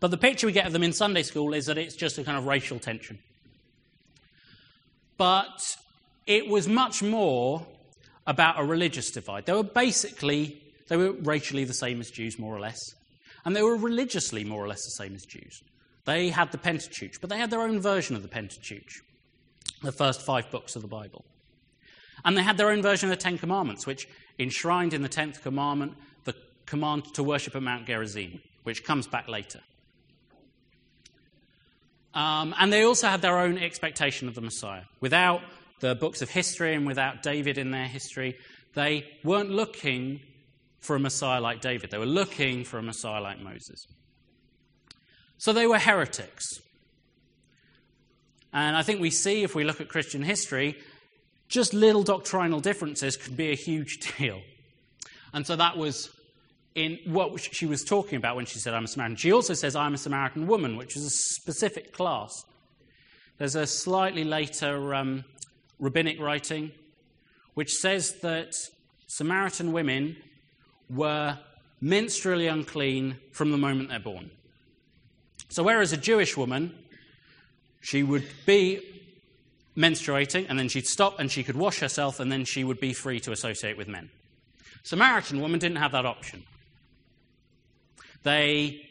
But 0.00 0.10
the 0.10 0.16
picture 0.16 0.46
we 0.46 0.54
get 0.54 0.66
of 0.66 0.72
them 0.72 0.82
in 0.82 0.94
Sunday 0.94 1.24
school 1.24 1.52
is 1.52 1.66
that 1.66 1.76
it's 1.76 1.94
just 1.94 2.16
a 2.16 2.24
kind 2.24 2.38
of 2.38 2.46
racial 2.46 2.78
tension. 2.78 3.18
But 5.18 5.60
it 6.26 6.48
was 6.48 6.66
much 6.66 7.02
more 7.02 7.66
about 8.26 8.58
a 8.58 8.64
religious 8.64 9.10
divide. 9.10 9.44
They 9.44 9.52
were 9.52 9.62
basically, 9.62 10.62
they 10.88 10.96
were 10.96 11.12
racially 11.12 11.64
the 11.64 11.74
same 11.74 12.00
as 12.00 12.10
Jews, 12.10 12.38
more 12.38 12.56
or 12.56 12.60
less. 12.60 12.80
And 13.44 13.54
they 13.54 13.62
were 13.62 13.76
religiously 13.76 14.42
more 14.42 14.64
or 14.64 14.68
less 14.68 14.84
the 14.86 15.04
same 15.04 15.14
as 15.14 15.26
Jews. 15.26 15.62
They 16.06 16.30
had 16.30 16.50
the 16.50 16.58
Pentateuch, 16.58 17.20
but 17.20 17.28
they 17.28 17.36
had 17.36 17.50
their 17.50 17.60
own 17.60 17.78
version 17.78 18.16
of 18.16 18.22
the 18.22 18.28
Pentateuch, 18.28 19.02
the 19.82 19.92
first 19.92 20.22
five 20.22 20.50
books 20.50 20.76
of 20.76 20.82
the 20.82 20.88
Bible. 20.88 21.24
And 22.24 22.36
they 22.36 22.42
had 22.42 22.56
their 22.56 22.70
own 22.70 22.82
version 22.82 23.10
of 23.10 23.16
the 23.16 23.22
Ten 23.22 23.38
Commandments, 23.38 23.86
which 23.86 24.08
enshrined 24.38 24.94
in 24.94 25.02
the 25.02 25.08
Tenth 25.08 25.42
Commandment 25.42 25.94
the 26.24 26.34
command 26.64 27.14
to 27.14 27.22
worship 27.22 27.54
at 27.54 27.62
Mount 27.62 27.86
Gerizim, 27.86 28.40
which 28.64 28.84
comes 28.84 29.06
back 29.06 29.28
later. 29.28 29.60
Um, 32.14 32.54
and 32.58 32.72
they 32.72 32.82
also 32.82 33.08
had 33.08 33.20
their 33.20 33.38
own 33.38 33.58
expectation 33.58 34.26
of 34.26 34.34
the 34.34 34.40
Messiah. 34.40 34.82
Without 35.00 35.42
the 35.80 35.94
books 35.94 36.22
of 36.22 36.30
history 36.30 36.74
and 36.74 36.86
without 36.86 37.22
David 37.22 37.58
in 37.58 37.70
their 37.70 37.86
history, 37.86 38.36
they 38.74 39.06
weren't 39.22 39.50
looking 39.50 40.20
for 40.80 40.96
a 40.96 41.00
Messiah 41.00 41.40
like 41.40 41.60
David. 41.60 41.90
They 41.90 41.98
were 41.98 42.06
looking 42.06 42.64
for 42.64 42.78
a 42.78 42.82
Messiah 42.82 43.20
like 43.20 43.40
Moses. 43.40 43.86
So 45.38 45.52
they 45.52 45.66
were 45.66 45.78
heretics. 45.78 46.46
And 48.56 48.74
I 48.74 48.82
think 48.82 49.02
we 49.02 49.10
see, 49.10 49.42
if 49.42 49.54
we 49.54 49.64
look 49.64 49.82
at 49.82 49.90
Christian 49.90 50.22
history, 50.22 50.78
just 51.46 51.74
little 51.74 52.02
doctrinal 52.02 52.58
differences 52.60 53.14
could 53.14 53.36
be 53.36 53.50
a 53.50 53.54
huge 53.54 53.98
deal. 54.18 54.40
And 55.34 55.46
so 55.46 55.56
that 55.56 55.76
was 55.76 56.08
in 56.74 56.98
what 57.04 57.38
she 57.38 57.66
was 57.66 57.84
talking 57.84 58.16
about 58.16 58.34
when 58.34 58.46
she 58.46 58.58
said, 58.58 58.72
I'm 58.72 58.84
a 58.84 58.88
Samaritan. 58.88 59.16
She 59.16 59.30
also 59.30 59.52
says, 59.52 59.76
I'm 59.76 59.92
a 59.92 59.98
Samaritan 59.98 60.46
woman, 60.46 60.78
which 60.78 60.96
is 60.96 61.04
a 61.04 61.10
specific 61.10 61.92
class. 61.92 62.32
There's 63.36 63.56
a 63.56 63.66
slightly 63.66 64.24
later 64.24 64.94
um, 64.94 65.24
rabbinic 65.78 66.18
writing 66.18 66.72
which 67.52 67.72
says 67.72 68.12
that 68.20 68.54
Samaritan 69.06 69.72
women 69.72 70.16
were 70.88 71.38
menstrually 71.82 72.50
unclean 72.50 73.16
from 73.32 73.50
the 73.50 73.58
moment 73.58 73.90
they're 73.90 73.98
born. 73.98 74.30
So, 75.50 75.62
whereas 75.62 75.92
a 75.92 75.96
Jewish 75.96 76.36
woman, 76.36 76.74
she 77.86 78.02
would 78.02 78.26
be 78.46 78.80
menstruating 79.76 80.46
and 80.48 80.58
then 80.58 80.68
she'd 80.68 80.88
stop 80.88 81.20
and 81.20 81.30
she 81.30 81.44
could 81.44 81.54
wash 81.54 81.78
herself 81.78 82.18
and 82.18 82.32
then 82.32 82.44
she 82.44 82.64
would 82.64 82.80
be 82.80 82.92
free 82.92 83.20
to 83.20 83.30
associate 83.30 83.76
with 83.76 83.86
men. 83.86 84.10
Samaritan 84.82 85.40
woman 85.40 85.60
didn't 85.60 85.76
have 85.76 85.92
that 85.92 86.04
option. 86.04 86.42
They 88.24 88.84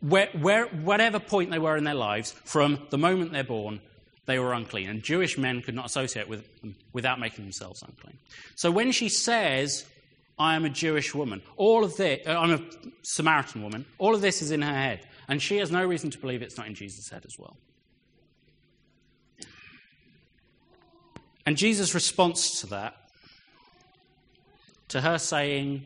where, 0.00 0.28
where, 0.38 0.66
whatever 0.66 1.18
point 1.18 1.50
they 1.50 1.58
were 1.58 1.78
in 1.78 1.84
their 1.84 1.94
lives, 1.94 2.32
from 2.44 2.86
the 2.90 2.98
moment 2.98 3.32
they're 3.32 3.42
born, 3.42 3.80
they 4.26 4.38
were 4.38 4.52
unclean. 4.52 4.90
And 4.90 5.02
Jewish 5.02 5.38
men 5.38 5.62
could 5.62 5.74
not 5.74 5.86
associate 5.86 6.28
with 6.28 6.60
them 6.60 6.76
without 6.92 7.20
making 7.20 7.44
themselves 7.44 7.82
unclean. 7.82 8.18
So 8.54 8.70
when 8.70 8.92
she 8.92 9.08
says, 9.08 9.86
I 10.38 10.56
am 10.56 10.66
a 10.66 10.70
Jewish 10.70 11.14
woman, 11.14 11.40
all 11.56 11.84
of 11.84 11.96
this, 11.96 12.26
uh, 12.26 12.38
I'm 12.38 12.50
a 12.50 12.60
Samaritan 13.02 13.62
woman, 13.62 13.86
all 13.96 14.14
of 14.14 14.20
this 14.20 14.42
is 14.42 14.50
in 14.50 14.60
her 14.60 14.74
head. 14.74 15.06
And 15.26 15.40
she 15.40 15.56
has 15.56 15.70
no 15.70 15.86
reason 15.86 16.10
to 16.10 16.18
believe 16.18 16.42
it's 16.42 16.58
not 16.58 16.66
in 16.66 16.74
Jesus' 16.74 17.08
head 17.08 17.24
as 17.24 17.38
well. 17.38 17.56
And 21.46 21.56
Jesus' 21.56 21.94
response 21.94 22.60
to 22.60 22.66
that, 22.68 22.94
to 24.88 25.00
her 25.00 25.18
saying, 25.18 25.84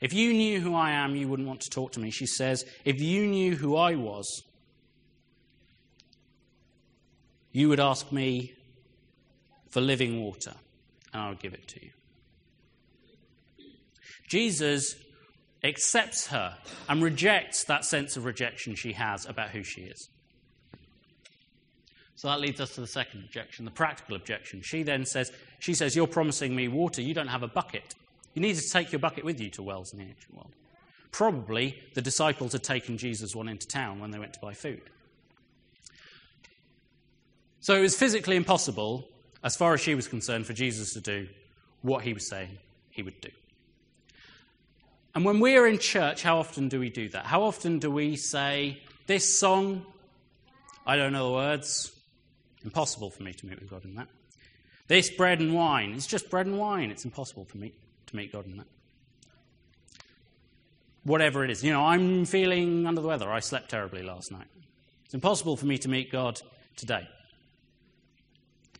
If 0.00 0.12
you 0.12 0.32
knew 0.32 0.60
who 0.60 0.74
I 0.74 0.92
am, 0.92 1.16
you 1.16 1.28
wouldn't 1.28 1.48
want 1.48 1.60
to 1.62 1.70
talk 1.70 1.92
to 1.92 2.00
me. 2.00 2.10
She 2.10 2.26
says, 2.26 2.64
If 2.84 3.00
you 3.00 3.26
knew 3.26 3.56
who 3.56 3.76
I 3.76 3.94
was, 3.94 4.42
you 7.52 7.68
would 7.68 7.80
ask 7.80 8.10
me 8.12 8.54
for 9.68 9.80
living 9.80 10.22
water, 10.22 10.54
and 11.12 11.22
I 11.22 11.28
would 11.28 11.40
give 11.40 11.54
it 11.54 11.66
to 11.68 11.84
you. 11.84 11.90
Jesus 14.28 14.96
accepts 15.64 16.28
her 16.28 16.56
and 16.88 17.02
rejects 17.02 17.64
that 17.64 17.84
sense 17.84 18.16
of 18.16 18.24
rejection 18.24 18.74
she 18.74 18.92
has 18.92 19.26
about 19.26 19.50
who 19.50 19.62
she 19.62 19.82
is. 19.82 20.08
So 22.14 22.28
that 22.28 22.40
leads 22.40 22.60
us 22.60 22.74
to 22.74 22.80
the 22.80 22.86
second 22.86 23.24
objection, 23.24 23.64
the 23.64 23.70
practical 23.70 24.16
objection. 24.16 24.62
She 24.62 24.82
then 24.82 25.04
says, 25.04 25.32
she 25.58 25.74
says, 25.74 25.96
You're 25.96 26.06
promising 26.06 26.54
me 26.54 26.68
water, 26.68 27.02
you 27.02 27.14
don't 27.14 27.28
have 27.28 27.42
a 27.42 27.48
bucket. 27.48 27.94
You 28.34 28.42
need 28.42 28.56
to 28.56 28.70
take 28.70 28.92
your 28.92 28.98
bucket 28.98 29.24
with 29.24 29.40
you 29.40 29.50
to 29.50 29.62
wells 29.62 29.92
in 29.92 29.98
the 29.98 30.04
ancient 30.06 30.34
world. 30.34 30.52
Probably 31.10 31.78
the 31.94 32.00
disciples 32.00 32.52
had 32.52 32.62
taken 32.62 32.96
Jesus 32.96 33.34
one 33.34 33.48
into 33.48 33.66
town 33.66 34.00
when 34.00 34.10
they 34.10 34.18
went 34.18 34.32
to 34.34 34.40
buy 34.40 34.54
food. 34.54 34.82
So 37.60 37.76
it 37.76 37.80
was 37.80 37.94
physically 37.94 38.36
impossible, 38.36 39.08
as 39.44 39.54
far 39.54 39.74
as 39.74 39.80
she 39.80 39.94
was 39.94 40.08
concerned, 40.08 40.46
for 40.46 40.52
Jesus 40.52 40.94
to 40.94 41.00
do 41.00 41.28
what 41.82 42.02
he 42.02 42.14
was 42.14 42.28
saying 42.28 42.58
he 42.90 43.02
would 43.02 43.20
do. 43.20 43.28
And 45.14 45.24
when 45.24 45.40
we're 45.40 45.66
in 45.66 45.78
church, 45.78 46.22
how 46.22 46.38
often 46.38 46.68
do 46.68 46.80
we 46.80 46.88
do 46.88 47.08
that? 47.10 47.26
How 47.26 47.42
often 47.42 47.78
do 47.78 47.90
we 47.90 48.16
say, 48.16 48.80
This 49.06 49.38
song, 49.38 49.84
I 50.86 50.96
don't 50.96 51.12
know 51.12 51.28
the 51.28 51.34
words, 51.34 51.92
impossible 52.64 53.10
for 53.10 53.22
me 53.22 53.32
to 53.32 53.46
meet 53.46 53.60
with 53.60 53.70
God 53.70 53.84
in 53.84 53.94
that. 53.96 54.08
This 54.88 55.10
bread 55.10 55.40
and 55.40 55.54
wine, 55.54 55.92
it's 55.94 56.06
just 56.06 56.30
bread 56.30 56.46
and 56.46 56.58
wine, 56.58 56.90
it's 56.90 57.04
impossible 57.04 57.44
for 57.44 57.58
me 57.58 57.72
to 58.06 58.16
meet 58.16 58.32
God 58.32 58.46
in 58.46 58.56
that. 58.58 58.66
Whatever 61.04 61.44
it 61.44 61.50
is, 61.50 61.64
you 61.64 61.72
know, 61.72 61.84
I'm 61.84 62.24
feeling 62.24 62.86
under 62.86 63.00
the 63.00 63.08
weather, 63.08 63.30
I 63.30 63.40
slept 63.40 63.70
terribly 63.70 64.02
last 64.02 64.30
night. 64.30 64.46
It's 65.04 65.14
impossible 65.14 65.56
for 65.56 65.66
me 65.66 65.78
to 65.78 65.88
meet 65.88 66.12
God 66.12 66.40
today. 66.76 67.08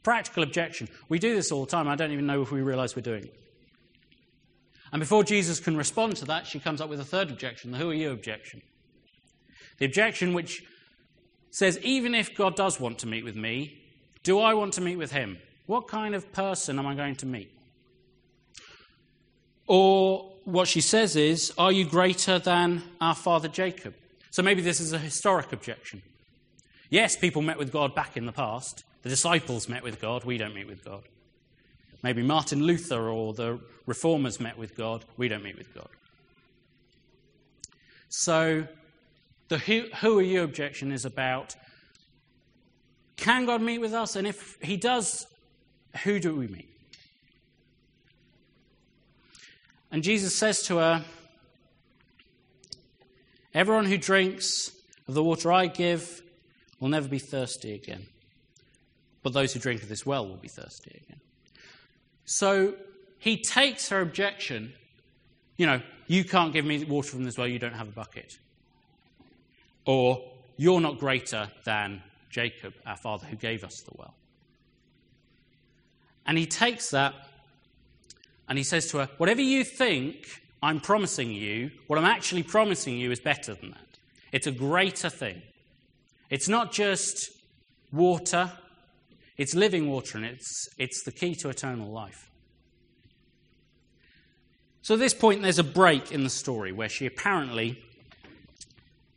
Practical 0.03 0.43
objection. 0.43 0.89
We 1.09 1.19
do 1.19 1.35
this 1.35 1.53
all 1.53 1.65
the 1.65 1.71
time. 1.71 1.89
I 1.89 1.97
don't 1.97 2.13
even 2.13 2.27
know 2.27 2.43
if 2.43 2.51
we 2.51 2.61
realize 2.61 2.97
we're 2.97 3.03
doing 3.03 3.25
it. 3.25 3.39
And 4.93 5.01
before 5.01 5.25
Jesus 5.25 5.61
can 5.61 5.77
respond 5.77 6.17
to 6.17 6.27
that, 6.27 6.47
she 6.47 6.61
comes 6.61 6.81
up 6.81 6.91
with 6.91 7.01
a 7.01 7.05
third 7.05 7.31
objection 7.31 7.71
the 7.71 7.79
who 7.79 7.91
are 7.91 7.95
you 7.95 8.11
objection. 8.11 8.63
The 9.79 9.87
objection 9.87 10.35
which 10.35 10.65
says, 11.53 11.79
even 11.83 12.15
if 12.15 12.35
God 12.35 12.57
does 12.57 12.81
want 12.81 12.99
to 13.01 13.07
meet 13.07 13.25
with 13.25 13.37
me, 13.37 13.79
do 14.23 14.41
I 14.41 14.55
want 14.55 14.73
to 14.75 14.81
meet 14.81 14.97
with 14.97 15.13
him? 15.13 15.39
What 15.67 15.87
kind 15.87 16.15
of 16.15 16.33
person 16.33 16.79
am 16.79 16.87
I 16.87 16.95
going 16.95 17.17
to 17.17 17.27
meet? 17.27 17.53
Or 19.67 20.33
what 20.45 20.67
she 20.67 20.81
says 20.81 21.15
is, 21.15 21.53
Are 21.57 21.71
you 21.71 21.85
greater 21.85 22.39
than 22.39 22.83
our 23.01 23.15
father 23.15 23.49
Jacob? 23.49 23.95
So 24.31 24.43
maybe 24.43 24.63
this 24.63 24.81
is 24.81 24.93
a 24.93 24.99
historic 24.99 25.53
objection. 25.53 26.03
Yes, 26.89 27.17
people 27.17 27.43
met 27.43 27.59
with 27.59 27.71
God 27.71 27.95
back 27.95 28.17
in 28.17 28.27
the 28.27 28.33
past. 28.33 28.85
The 29.03 29.09
disciples 29.09 29.69
met 29.69 29.83
with 29.83 30.01
God. 30.01 30.25
We 30.25 30.39
don't 30.39 30.55
meet 30.55 30.67
with 30.67 30.85
God. 30.85 31.03
Maybe 32.03 32.23
Martin 32.23 32.63
Luther 32.65 33.09
or 33.09 33.35
the 33.35 33.61
reformers 33.87 34.41
met 34.41 34.59
with 34.59 34.75
God. 34.75 35.05
We 35.17 35.29
don't 35.29 35.45
meet 35.45 35.59
with 35.59 35.73
God. 35.75 35.89
So 38.09 38.67
the 39.53 39.59
who, 39.59 39.83
who 40.01 40.19
are 40.19 40.23
you 40.23 40.43
objection 40.43 40.93
is 40.93 41.05
about 41.05 41.55
can 43.17 43.45
God 43.45 43.61
meet 43.61 43.79
with 43.79 43.93
us? 43.93 44.17
And 44.17 44.27
if 44.27 44.57
he 44.63 44.79
does, 44.79 45.27
who 46.05 46.19
do 46.19 46.35
we 46.35 46.49
meet? 46.49 46.71
And 49.91 50.03
Jesus 50.03 50.35
says 50.35 50.63
to 50.63 50.79
her, 50.79 51.05
Everyone 53.53 53.85
who 53.85 53.99
drinks 53.99 54.73
of 55.07 55.13
the 55.13 55.23
water 55.23 55.53
I 55.53 55.67
give 55.67 56.23
will 56.81 56.89
never 56.89 57.07
be 57.07 57.19
thirsty 57.19 57.75
again. 57.75 58.07
But 59.23 59.35
those 59.35 59.53
who 59.53 59.61
drink 59.61 59.83
of 59.83 59.91
this 59.91 60.07
well 60.07 60.27
will 60.27 60.39
be 60.39 60.49
thirsty 60.49 61.03
again. 61.05 61.21
So 62.25 62.75
he 63.19 63.37
takes 63.37 63.91
her 63.91 64.01
objection, 64.01 64.73
you 65.59 65.67
know, 65.67 65.83
you 66.07 66.25
can't 66.25 66.55
give 66.55 66.65
me 66.65 66.83
water 66.85 67.11
from 67.11 67.25
this 67.25 67.37
well, 67.37 67.47
you 67.47 67.59
don't 67.59 67.75
have 67.75 67.89
a 67.89 67.93
bucket. 67.93 68.39
Or 69.85 70.23
you're 70.57 70.81
not 70.81 70.99
greater 70.99 71.49
than 71.65 72.03
Jacob, 72.31 72.75
our 72.87 72.97
father, 72.97 73.27
who 73.27 73.37
gave 73.37 73.65
us 73.65 73.81
the 73.83 73.93
well. 73.97 74.15
And 76.27 76.39
he 76.39 76.47
takes 76.47 76.91
that 76.91 77.15
and 78.49 78.59
he 78.59 78.65
says 78.65 78.89
to 78.91 78.99
her, 78.99 79.09
Whatever 79.19 79.43
you 79.43 79.65
think 79.65 80.43
I'm 80.63 80.81
promising 80.81 81.33
you, 81.33 81.71
what 81.87 81.99
I'm 81.99 82.05
actually 82.05 82.43
promising 82.43 82.97
you 82.97 83.11
is 83.11 83.21
better 83.21 83.55
than 83.55 83.71
that. 83.71 83.99
It's 84.31 84.47
a 84.47 84.53
greater 84.53 85.11
thing. 85.11 85.43
It's 86.31 86.49
not 86.49 86.73
just 86.73 87.31
water, 87.93 88.53
it's 89.37 89.55
living 89.55 89.91
water, 89.91 90.17
and 90.17 90.27
it's, 90.27 90.69
it's 90.79 91.03
the 91.03 91.13
key 91.13 91.35
to 91.37 91.49
eternal 91.49 91.91
life. 91.91 92.31
So, 94.83 94.95
at 94.95 95.01
this 95.01 95.15
point, 95.15 95.43
there's 95.43 95.59
a 95.59 95.65
break 95.65 96.11
in 96.11 96.25
the 96.25 96.31
story 96.31 96.73
where 96.73 96.89
she 96.89 97.07
apparently 97.07 97.83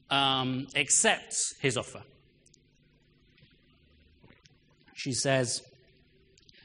um, 0.10 0.68
accepts 0.76 1.56
his 1.60 1.78
offer. 1.78 2.04
She 4.94 5.13
says, 5.13 5.62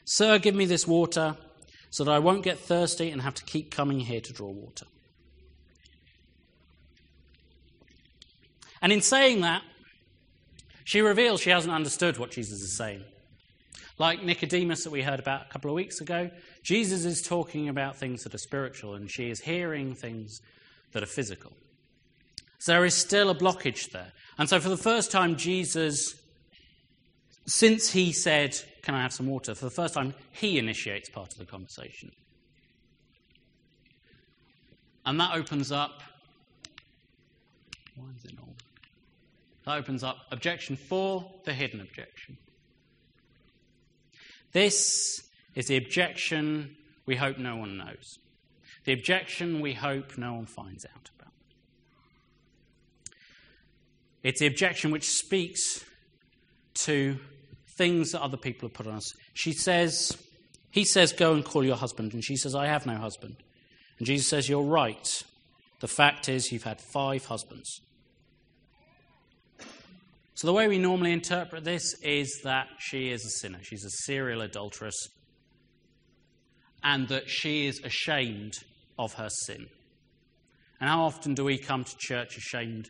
Sir, 0.05 0.39
give 0.39 0.55
me 0.55 0.65
this 0.65 0.87
water 0.87 1.37
so 1.91 2.05
that 2.05 2.13
I 2.13 2.19
won't 2.19 2.43
get 2.43 2.59
thirsty 2.59 3.11
and 3.11 3.23
have 3.23 3.35
to 3.35 3.45
keep 3.45 3.71
coming 3.71 4.01
here 4.01 4.21
to 4.21 4.33
draw 4.33 4.51
water. 4.51 4.87
And 8.83 8.93
in 8.93 9.03
saying 9.03 9.43
that, 9.43 9.63
she 10.85 11.03
reveals 11.03 11.41
she 11.41 11.51
hasn't 11.51 11.73
understood 11.73 12.19
what 12.19 12.31
Jesus 12.31 12.63
is 12.63 12.77
saying. 12.77 13.05
Like 13.99 14.25
Nicodemus 14.25 14.85
that 14.85 14.91
we 14.91 15.03
heard 15.03 15.21
about 15.21 15.43
a 15.47 15.49
couple 15.51 15.71
of 15.71 15.75
weeks 15.75 16.01
ago, 16.01 16.31
Jesus 16.63 17.05
is 17.05 17.21
talking 17.21 17.69
about 17.69 17.97
things 17.97 18.23
that 18.23 18.35
are 18.35 18.39
spiritual, 18.39 18.95
and 18.95 19.11
she 19.11 19.29
is 19.29 19.41
hearing 19.41 19.95
things 19.95 20.41
that 20.93 21.03
are 21.03 21.07
physical. 21.07 21.53
So 22.61 22.73
there 22.73 22.85
is 22.85 22.95
still 22.95 23.31
a 23.31 23.35
blockage 23.35 23.91
there. 23.91 24.13
And 24.37 24.47
so, 24.47 24.61
for 24.61 24.69
the 24.69 24.77
first 24.77 25.11
time, 25.11 25.37
Jesus, 25.37 26.15
since 27.47 27.91
he 27.91 28.13
said, 28.13 28.55
Can 28.83 28.95
I 28.95 29.01
have 29.01 29.15
some 29.15 29.27
water? 29.27 29.55
For 29.55 29.65
the 29.65 29.71
first 29.71 29.95
time, 29.95 30.15
he 30.31 30.59
initiates 30.59 31.09
part 31.09 31.33
of 31.33 31.39
the 31.39 31.47
conversation. 31.47 32.13
And 35.07 35.19
that 35.19 35.35
opens 35.35 35.73
up. 35.73 36.03
Why 37.97 38.09
is 38.19 38.27
it 38.27 38.35
all? 38.39 38.55
That 39.65 39.79
opens 39.79 40.05
up 40.05 40.19
objection 40.31 40.77
four, 40.77 41.33
the 41.47 41.55
hidden 41.55 41.81
objection. 41.81 42.37
This 44.53 45.27
is 45.55 45.67
the 45.67 45.79
objection 45.79 46.77
we 47.07 47.17
hope 47.17 47.39
no 47.39 47.57
one 47.57 47.79
knows. 47.79 48.19
The 48.85 48.93
objection 48.93 49.61
we 49.61 49.73
hope 49.73 50.19
no 50.19 50.35
one 50.35 50.47
finds 50.47 50.85
out 50.85 51.11
about. 51.19 51.21
It's 54.23 54.41
the 54.41 54.47
objection 54.47 54.91
which 54.91 55.09
speaks 55.09 55.85
to 56.85 57.19
things 57.77 58.13
that 58.13 58.23
other 58.23 58.37
people 58.37 58.69
have 58.69 58.75
put 58.75 58.87
on 58.87 58.95
us. 58.95 59.13
She 59.35 59.53
says, 59.53 60.17
he 60.71 60.85
says, 60.85 61.13
Go 61.13 61.33
and 61.33 61.45
call 61.45 61.65
your 61.65 61.77
husband. 61.77 62.13
And 62.13 62.25
she 62.25 62.37
says, 62.37 62.55
I 62.55 62.67
have 62.67 62.87
no 62.87 62.97
husband. 62.97 63.37
And 63.99 64.07
Jesus 64.07 64.29
says, 64.29 64.49
You're 64.49 64.63
right. 64.63 65.09
The 65.81 65.89
fact 65.89 66.29
is, 66.29 66.53
you've 66.53 66.65
had 66.65 66.81
five 66.81 67.25
husbands. 67.25 67.81
So, 70.35 70.47
the 70.47 70.53
way 70.53 70.69
we 70.69 70.79
normally 70.79 71.13
interpret 71.13 71.65
this 71.65 71.95
is 72.03 72.41
that 72.45 72.69
she 72.79 73.11
is 73.11 73.25
a 73.25 73.31
sinner. 73.41 73.59
She's 73.63 73.85
a 73.85 73.91
serial 74.05 74.43
adulteress. 74.43 75.09
And 76.83 77.09
that 77.09 77.29
she 77.29 77.67
is 77.67 77.81
ashamed 77.85 78.55
of 78.99 79.15
her 79.15 79.29
sin. 79.47 79.67
And 80.81 80.89
how 80.89 81.03
often 81.03 81.35
do 81.35 81.45
we 81.45 81.59
come 81.59 81.85
to 81.85 81.97
church 81.99 82.39
ashamed 82.39 82.89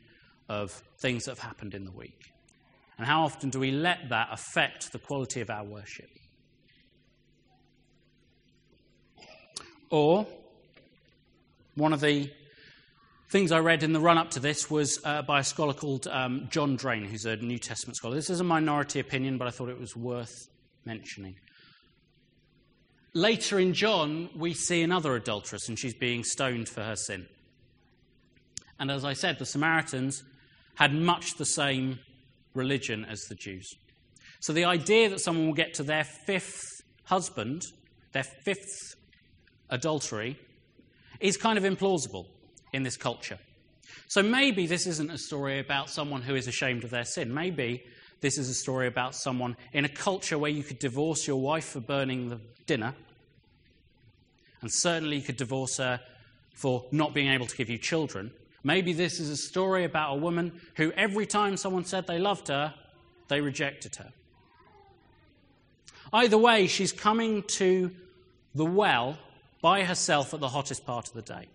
of 0.50 0.82
things 0.98 1.24
that 1.24 1.30
have 1.30 1.38
happened 1.38 1.74
in 1.74 1.84
the 1.84 1.92
week? 1.92 2.32
And 2.98 3.06
how 3.06 3.22
often 3.22 3.48
do 3.48 3.60
we 3.60 3.70
let 3.70 4.10
that 4.10 4.28
affect 4.30 4.92
the 4.92 4.98
quality 4.98 5.40
of 5.40 5.48
our 5.48 5.64
worship? 5.64 6.10
Or, 9.88 10.26
one 11.76 11.92
of 11.92 12.00
the 12.00 12.30
things 13.30 13.52
I 13.52 13.60
read 13.60 13.82
in 13.82 13.92
the 13.92 14.00
run 14.00 14.18
up 14.18 14.30
to 14.32 14.40
this 14.40 14.68
was 14.68 15.00
uh, 15.04 15.22
by 15.22 15.40
a 15.40 15.44
scholar 15.44 15.72
called 15.72 16.06
um, 16.08 16.48
John 16.50 16.76
Drane, 16.76 17.04
who's 17.04 17.24
a 17.24 17.36
New 17.36 17.58
Testament 17.58 17.96
scholar. 17.96 18.16
This 18.16 18.28
is 18.28 18.40
a 18.40 18.44
minority 18.44 19.00
opinion, 19.00 19.38
but 19.38 19.46
I 19.48 19.50
thought 19.52 19.68
it 19.68 19.80
was 19.80 19.96
worth 19.96 20.48
mentioning. 20.84 21.36
Later 23.14 23.58
in 23.58 23.72
John, 23.72 24.30
we 24.36 24.52
see 24.52 24.82
another 24.82 25.14
adulteress, 25.14 25.68
and 25.68 25.78
she's 25.78 25.94
being 25.94 26.22
stoned 26.22 26.68
for 26.68 26.82
her 26.82 26.96
sin. 26.96 27.26
And 28.78 28.90
as 28.90 29.04
I 29.04 29.12
said, 29.12 29.38
the 29.38 29.46
Samaritans 29.46 30.22
had 30.80 30.94
much 30.94 31.34
the 31.34 31.44
same 31.44 31.98
religion 32.54 33.04
as 33.04 33.20
the 33.28 33.34
Jews. 33.34 33.70
So 34.40 34.54
the 34.54 34.64
idea 34.64 35.10
that 35.10 35.20
someone 35.20 35.46
will 35.46 35.54
get 35.54 35.74
to 35.74 35.82
their 35.82 36.04
fifth 36.04 36.64
husband, 37.04 37.62
their 38.12 38.24
fifth 38.24 38.94
adultery, 39.68 40.38
is 41.20 41.36
kind 41.36 41.58
of 41.58 41.64
implausible 41.64 42.24
in 42.72 42.82
this 42.82 42.96
culture. 42.96 43.38
So 44.08 44.22
maybe 44.22 44.66
this 44.66 44.86
isn't 44.86 45.10
a 45.10 45.18
story 45.18 45.58
about 45.58 45.90
someone 45.90 46.22
who 46.22 46.34
is 46.34 46.48
ashamed 46.48 46.82
of 46.82 46.90
their 46.90 47.04
sin. 47.04 47.34
Maybe 47.34 47.84
this 48.22 48.38
is 48.38 48.48
a 48.48 48.54
story 48.54 48.86
about 48.86 49.14
someone 49.14 49.58
in 49.74 49.84
a 49.84 49.88
culture 49.88 50.38
where 50.38 50.50
you 50.50 50.62
could 50.62 50.78
divorce 50.78 51.26
your 51.26 51.40
wife 51.42 51.66
for 51.66 51.80
burning 51.80 52.30
the 52.30 52.40
dinner, 52.64 52.94
and 54.62 54.72
certainly 54.72 55.16
you 55.16 55.22
could 55.22 55.36
divorce 55.36 55.76
her 55.76 56.00
for 56.54 56.86
not 56.90 57.12
being 57.12 57.28
able 57.28 57.46
to 57.46 57.56
give 57.56 57.68
you 57.68 57.76
children. 57.76 58.30
Maybe 58.62 58.92
this 58.92 59.20
is 59.20 59.30
a 59.30 59.36
story 59.36 59.84
about 59.84 60.14
a 60.14 60.16
woman 60.18 60.60
who, 60.76 60.92
every 60.92 61.26
time 61.26 61.56
someone 61.56 61.84
said 61.84 62.06
they 62.06 62.18
loved 62.18 62.48
her, 62.48 62.74
they 63.28 63.40
rejected 63.40 63.96
her. 63.96 64.12
Either 66.12 66.36
way, 66.36 66.66
she's 66.66 66.92
coming 66.92 67.42
to 67.44 67.90
the 68.54 68.64
well 68.64 69.16
by 69.62 69.84
herself 69.84 70.34
at 70.34 70.40
the 70.40 70.48
hottest 70.48 70.84
part 70.84 71.08
of 71.08 71.14
the 71.14 71.22
day. 71.22 71.46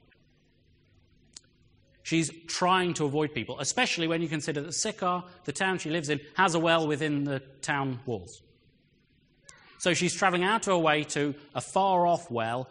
She's 2.03 2.31
trying 2.47 2.93
to 2.95 3.05
avoid 3.05 3.33
people, 3.33 3.59
especially 3.59 4.07
when 4.07 4.21
you 4.21 4.27
consider 4.27 4.61
that 4.61 4.73
Sychar, 4.73 5.23
the 5.43 5.51
town 5.51 5.79
she 5.79 5.89
lives 5.89 6.09
in, 6.09 6.19
has 6.35 6.53
a 6.53 6.59
well 6.59 6.87
within 6.87 7.23
the 7.23 7.39
town 7.61 7.99
walls. 8.05 8.41
So 9.79 9.93
she's 9.93 10.13
travelling 10.13 10.43
out 10.43 10.61
of 10.61 10.73
her 10.73 10.77
way 10.77 11.03
to 11.03 11.35
a 11.53 11.61
far 11.61 12.05
off 12.05 12.29
well 12.29 12.69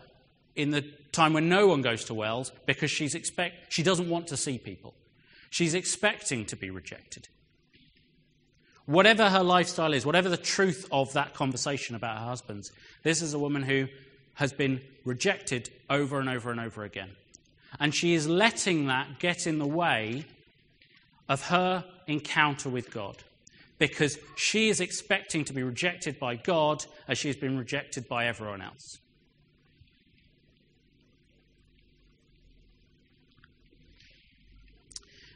in 0.54 0.70
the 0.70 0.84
time 1.14 1.33
when 1.33 1.48
no 1.48 1.66
one 1.66 1.83
goes 1.83 2.05
to 2.07 2.14
wells 2.14 2.53
because 2.66 2.90
she's 2.90 3.14
expect, 3.14 3.72
she 3.72 3.83
doesn't 3.83 4.11
want 4.11 4.27
to 4.29 4.37
see 4.37 4.59
people. 4.59 4.94
She's 5.50 5.74
expecting 5.74 6.44
to 6.46 6.57
be 6.57 6.70
rejected. 6.70 7.29
Whatever 8.87 9.31
her 9.31 9.42
lifestyle 9.42 9.94
is, 9.94 10.05
whatever 10.05 10.29
the 10.29 10.37
truth 10.37 10.87
of 10.92 11.12
that 11.14 11.33
conversation 11.33 11.94
about 11.94 12.18
her 12.18 12.27
husband's, 12.27 12.70
this 13.03 13.22
is 13.22 13.33
a 13.33 13.38
woman 13.38 13.62
who 13.62 13.88
has 14.35 14.53
been 14.53 14.81
rejected 15.05 15.70
over 15.88 16.20
and 16.20 16.29
over 16.29 16.50
and 16.50 16.61
over 16.61 16.85
again. 16.85 17.11
And 17.81 17.94
she 17.94 18.14
is 18.14 18.29
letting 18.29 18.87
that 18.87 19.18
get 19.18 19.46
in 19.46 19.59
the 19.59 19.66
way 19.66 20.27
of 21.29 21.46
her 21.46 21.85
encounter 22.07 22.68
with 22.68 22.90
God 22.90 23.22
because 23.79 24.18
she 24.37 24.68
is 24.68 24.81
expecting 24.81 25.44
to 25.44 25.53
be 25.53 25.62
rejected 25.62 26.18
by 26.18 26.37
God 26.37 26.85
as 27.09 27.18
she 27.18 27.29
has 27.29 27.37
been 27.37 27.59
rejected 27.59 28.09
by 28.09 28.27
everyone 28.27 28.61
else. 28.62 28.98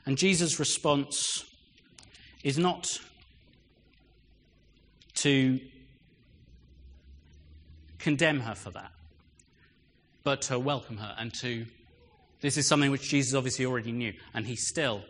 And 0.08 0.16
Jesus' 0.16 0.58
response 0.58 1.44
is 2.42 2.56
not 2.56 2.88
to 5.16 5.60
condemn 7.98 8.40
her 8.40 8.54
for 8.54 8.70
that, 8.70 8.90
but 10.24 10.40
to 10.42 10.58
welcome 10.58 10.96
her 10.96 11.14
and 11.18 11.30
to 11.42 11.66
this 12.40 12.56
is 12.56 12.66
something 12.66 12.90
which 12.90 13.10
Jesus 13.10 13.34
obviously 13.34 13.66
already 13.66 13.92
knew, 13.92 14.14
and 14.32 14.46
he 14.46 14.56
still 14.56 15.04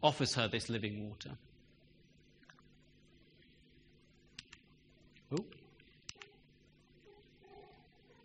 offers 0.00 0.34
her 0.34 0.46
this 0.46 0.68
living 0.68 1.08
water. 1.08 1.30
Ooh. 5.32 5.44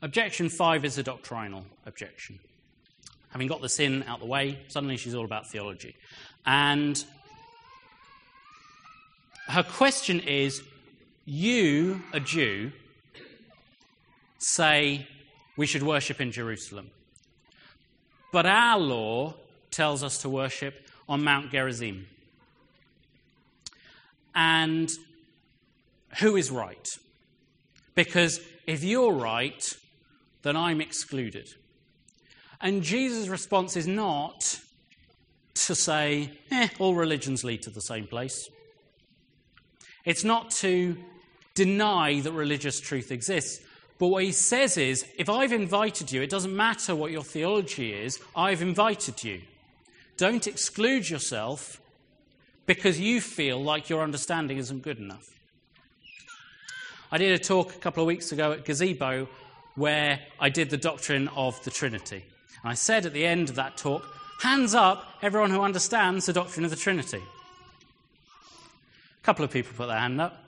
Objection 0.03 0.49
five 0.49 0.85
is 0.85 0.99
a 0.99 1.03
doctrinal 1.03 1.65
objection. 1.87 2.37
Having 3.35 3.49
got 3.49 3.61
the 3.61 3.67
sin 3.67 4.05
out 4.07 4.21
the 4.21 4.25
way, 4.25 4.59
suddenly 4.69 4.95
she's 4.95 5.13
all 5.13 5.25
about 5.25 5.45
theology. 5.45 5.93
And 6.45 7.03
her 9.49 9.61
question 9.61 10.21
is 10.21 10.63
You, 11.25 12.01
a 12.13 12.21
Jew, 12.21 12.71
say 14.37 15.05
we 15.57 15.65
should 15.65 15.83
worship 15.83 16.21
in 16.21 16.31
Jerusalem. 16.31 16.91
But 18.31 18.45
our 18.45 18.79
law 18.79 19.33
tells 19.69 20.01
us 20.01 20.21
to 20.21 20.29
worship 20.29 20.87
on 21.09 21.21
Mount 21.21 21.51
Gerizim. 21.51 22.07
And 24.33 24.89
who 26.19 26.37
is 26.37 26.51
right? 26.51 26.87
Because 27.95 28.39
if 28.65 28.81
you're 28.81 29.11
right, 29.11 29.61
then 30.43 30.55
I'm 30.55 30.79
excluded. 30.79 31.53
And 32.65 32.81
Jesus' 32.81 33.27
response 33.27 33.77
is 33.77 33.85
not 33.85 34.59
to 35.53 35.75
say, 35.75 36.31
eh, 36.49 36.67
all 36.79 36.95
religions 36.95 37.43
lead 37.43 37.61
to 37.61 37.69
the 37.69 37.79
same 37.79 38.07
place. 38.07 38.49
It's 40.03 40.23
not 40.23 40.49
to 40.61 40.97
deny 41.53 42.21
that 42.21 42.31
religious 42.31 42.79
truth 42.79 43.11
exists. 43.11 43.63
But 43.99 44.07
what 44.07 44.23
he 44.23 44.31
says 44.31 44.77
is 44.77 45.05
if 45.19 45.29
I've 45.29 45.53
invited 45.53 46.11
you, 46.11 46.23
it 46.23 46.31
doesn't 46.31 46.55
matter 46.55 46.95
what 46.95 47.11
your 47.11 47.23
theology 47.23 47.93
is, 47.93 48.19
I've 48.35 48.63
invited 48.63 49.23
you. 49.23 49.43
Don't 50.17 50.47
exclude 50.47 51.07
yourself 51.07 51.79
because 52.65 52.99
you 52.99 53.21
feel 53.21 53.63
like 53.63 53.89
your 53.89 54.01
understanding 54.01 54.57
isn't 54.57 54.81
good 54.81 54.97
enough. 54.97 55.29
I 57.11 57.19
did 57.19 57.31
a 57.31 57.37
talk 57.37 57.75
a 57.75 57.77
couple 57.77 58.01
of 58.01 58.07
weeks 58.07 58.31
ago 58.31 58.53
at 58.53 58.65
Gazebo 58.65 59.27
where 59.75 60.19
I 60.39 60.49
did 60.49 60.71
the 60.71 60.77
doctrine 60.77 61.27
of 61.27 61.63
the 61.63 61.69
Trinity. 61.69 62.23
And 62.63 62.71
I 62.71 62.73
said 62.73 63.05
at 63.05 63.13
the 63.13 63.25
end 63.25 63.49
of 63.49 63.55
that 63.55 63.77
talk, 63.77 64.05
hands 64.41 64.73
up 64.73 65.05
everyone 65.21 65.51
who 65.51 65.61
understands 65.61 66.25
the 66.25 66.33
doctrine 66.33 66.65
of 66.65 66.71
the 66.71 66.77
Trinity. 66.77 67.21
A 69.21 69.25
couple 69.25 69.45
of 69.45 69.51
people 69.51 69.73
put 69.75 69.87
their 69.87 69.99
hand 69.99 70.19
up. 70.21 70.41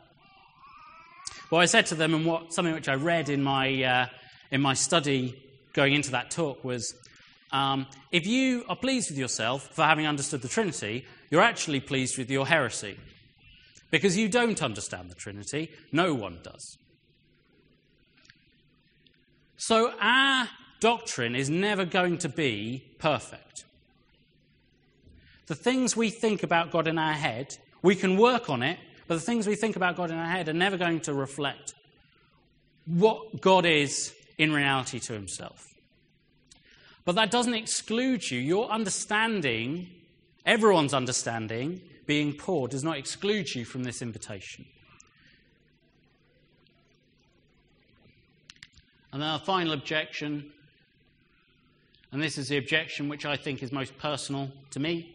What 1.49 1.61
I 1.61 1.65
said 1.65 1.85
to 1.87 1.95
them, 1.95 2.13
and 2.13 2.25
what, 2.25 2.53
something 2.53 2.73
which 2.73 2.89
I 2.89 2.95
read 2.95 3.29
in 3.29 3.41
my, 3.41 3.83
uh, 3.83 4.05
in 4.51 4.61
my 4.61 4.73
study 4.73 5.41
going 5.73 5.93
into 5.93 6.11
that 6.11 6.29
talk, 6.29 6.63
was 6.63 6.93
um, 7.51 7.87
if 8.11 8.27
you 8.27 8.65
are 8.67 8.75
pleased 8.75 9.09
with 9.09 9.17
yourself 9.17 9.69
for 9.73 9.83
having 9.83 10.05
understood 10.05 10.41
the 10.41 10.49
Trinity, 10.49 11.05
you're 11.29 11.41
actually 11.41 11.79
pleased 11.79 12.17
with 12.17 12.29
your 12.29 12.45
heresy. 12.45 12.97
Because 13.89 14.17
you 14.17 14.27
don't 14.27 14.61
understand 14.61 15.09
the 15.09 15.15
Trinity, 15.15 15.71
no 15.93 16.13
one 16.13 16.39
does. 16.43 16.77
So 19.55 19.93
our 19.99 20.49
doctrine 20.79 21.35
is 21.35 21.49
never 21.49 21.85
going 21.85 22.17
to 22.19 22.29
be 22.29 22.83
perfect. 22.99 23.65
The 25.47 25.55
things 25.55 25.95
we 25.95 26.09
think 26.09 26.43
about 26.43 26.71
God 26.71 26.87
in 26.87 26.97
our 26.97 27.13
head, 27.13 27.57
we 27.81 27.95
can 27.95 28.17
work 28.17 28.49
on 28.49 28.63
it 28.63 28.79
but 29.07 29.15
the 29.15 29.21
things 29.21 29.47
we 29.47 29.55
think 29.55 29.75
about 29.75 29.95
God 29.95 30.11
in 30.11 30.17
our 30.17 30.27
head 30.27 30.49
are 30.49 30.53
never 30.53 30.77
going 30.77 30.99
to 31.01 31.13
reflect 31.13 31.73
what 32.85 33.41
God 33.41 33.65
is 33.65 34.13
in 34.37 34.51
reality 34.51 34.99
to 34.99 35.13
himself. 35.13 35.65
But 37.05 37.15
that 37.15 37.31
doesn't 37.31 37.53
exclude 37.53 38.29
you. 38.29 38.39
Your 38.39 38.69
understanding, 38.69 39.89
everyone's 40.45 40.93
understanding, 40.93 41.81
being 42.05 42.33
poor, 42.33 42.67
does 42.67 42.83
not 42.83 42.97
exclude 42.97 43.53
you 43.55 43.63
from 43.63 43.83
this 43.83 44.01
invitation. 44.01 44.65
And 49.13 49.21
then 49.21 49.29
our 49.29 49.39
final 49.39 49.71
objection, 49.71 50.51
and 52.11 52.21
this 52.21 52.37
is 52.37 52.47
the 52.47 52.57
objection 52.57 53.09
which 53.09 53.25
I 53.25 53.35
think 53.35 53.61
is 53.61 53.71
most 53.71 53.97
personal 53.97 54.51
to 54.71 54.79
me 54.79 55.13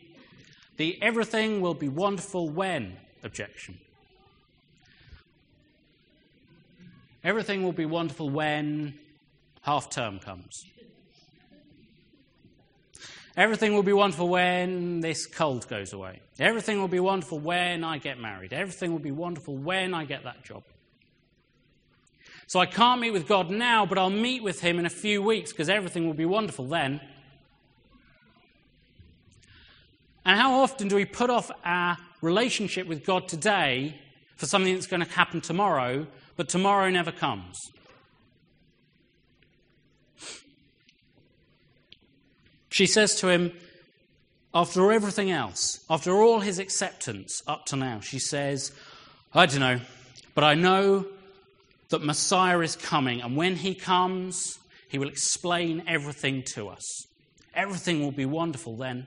the 0.76 1.00
everything 1.02 1.61
will 1.61 1.74
be 1.74 1.88
wonderful 1.88 2.48
when 2.48 2.96
objection. 3.22 3.78
Everything 7.22 7.62
will 7.62 7.72
be 7.72 7.87
wonderful 7.87 8.31
when 8.31 8.98
half 9.61 9.90
term 9.90 10.18
comes. 10.18 10.64
Everything 13.37 13.74
will 13.74 13.83
be 13.83 13.92
wonderful 13.92 14.28
when 14.28 15.00
this 15.00 15.26
cold 15.26 15.68
goes 15.68 15.92
away. 15.92 16.20
Everything 16.38 16.81
will 16.81 16.88
be 16.88 17.00
wonderful 17.00 17.38
when 17.38 17.85
I 17.85 17.98
get 17.98 18.18
married. 18.18 18.52
Everything 18.52 18.92
will 18.92 18.98
be 18.98 19.12
wonderful 19.12 19.57
when 19.57 19.94
I 19.94 20.05
get 20.05 20.24
that 20.24 20.44
job. 20.44 20.64
So 22.46 22.61
I 22.61 22.66
can't 22.66 23.00
meet 23.00 23.12
with 23.12 23.26
God 23.26 23.50
now, 23.50 23.87
but 23.87 23.98
I'll 23.98 24.11
meet 24.11 24.42
with 24.42 24.61
Him 24.61 24.78
in 24.78 24.87
a 24.87 24.90
few 24.90 25.22
weeks 25.22 25.52
because 25.52 25.68
everything 25.68 26.07
will 26.07 26.14
be 26.14 26.26
wonderful 26.26 26.66
then. 26.66 27.00
And 30.24 30.38
how 30.38 30.61
often 30.61 30.88
do 30.88 30.96
we 30.96 31.05
put 31.05 31.31
off 31.31 31.50
our 31.64 31.98
relationship 32.20 32.87
with 32.87 33.05
God 33.05 33.26
today 33.26 33.96
for 34.37 34.46
something 34.46 34.72
that's 34.74 34.87
going 34.87 35.05
to 35.05 35.11
happen 35.11 35.40
tomorrow, 35.40 36.07
but 36.37 36.48
tomorrow 36.48 36.90
never 36.90 37.11
comes? 37.11 37.59
She 42.70 42.87
says 42.87 43.14
to 43.16 43.28
him, 43.28 43.52
after 44.55 44.92
everything 44.92 45.31
else, 45.31 45.85
after 45.90 46.12
all 46.12 46.40
his 46.40 46.59
acceptance 46.59 47.42
up 47.46 47.66
to 47.66 47.76
now, 47.76 48.00
she 48.00 48.18
says, 48.18 48.72
I 49.35 49.46
don't 49.46 49.61
know, 49.61 49.81
but 50.35 50.44
I 50.44 50.55
know 50.55 51.07
that 51.92 52.02
Messiah 52.02 52.61
is 52.61 52.76
coming, 52.76 53.22
and 53.22 53.37
when 53.37 53.57
he 53.57 53.74
comes, 53.74 54.59
he 54.88 54.98
will 54.98 55.09
explain 55.09 55.85
everything 55.87 56.42
to 56.55 56.68
us. 56.68 57.07
Everything 57.55 58.00
will 58.00 58.12
be 58.12 58.26
wonderful 58.26 58.76
then. 58.76 59.07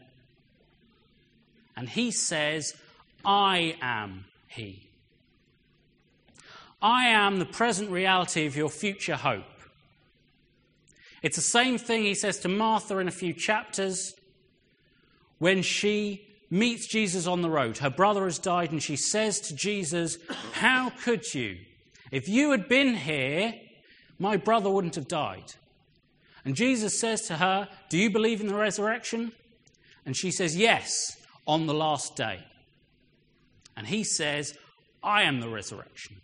And 1.76 1.90
he 1.90 2.12
says, 2.12 2.74
I 3.26 3.76
am 3.82 4.26
he. 4.48 4.90
I 6.82 7.08
am 7.08 7.40
the 7.40 7.46
present 7.46 7.92
reality 7.92 8.46
of 8.46 8.56
your 8.56 8.70
future 8.70 9.16
hope. 9.16 9.44
It's 11.22 11.36
the 11.36 11.42
same 11.42 11.78
thing 11.78 12.04
he 12.04 12.14
says 12.14 12.40
to 12.40 12.48
Martha 12.48 12.98
in 13.00 13.08
a 13.08 13.12
few 13.12 13.34
chapters 13.34 14.14
when 15.40 15.64
she 15.64 16.28
meets 16.52 16.88
Jesus 16.88 17.28
on 17.28 17.42
the 17.42 17.50
road. 17.50 17.80
Her 17.80 17.90
brother 17.90 18.26
has 18.26 18.40
died, 18.40 18.72
and 18.72 18.82
she 18.82 18.96
says 18.96 19.40
to 19.42 19.56
Jesus, 19.56 20.18
How 20.54 20.92
could 20.92 21.34
you? 21.34 21.58
If 22.12 22.30
you 22.30 22.52
had 22.52 22.68
been 22.68 22.96
here, 22.96 23.56
my 24.20 24.38
brother 24.38 24.70
wouldn't 24.70 24.96
have 24.96 25.08
died. 25.08 25.54
And 26.44 26.56
Jesus 26.56 27.00
says 27.00 27.24
to 27.24 27.38
her, 27.38 27.68
Do 27.90 27.98
you 27.98 28.10
believe 28.10 28.40
in 28.40 28.48
the 28.48 28.56
resurrection? 28.56 29.32
And 30.06 30.16
she 30.16 30.32
says, 30.32 30.56
Yes, 30.56 31.18
on 31.48 31.66
the 31.66 31.74
last 31.74 32.16
day. 32.16 32.46
And 33.76 33.88
he 33.88 34.04
says, 34.04 34.58
I 35.04 35.24
am 35.24 35.40
the 35.40 35.50
resurrection. 35.50 36.22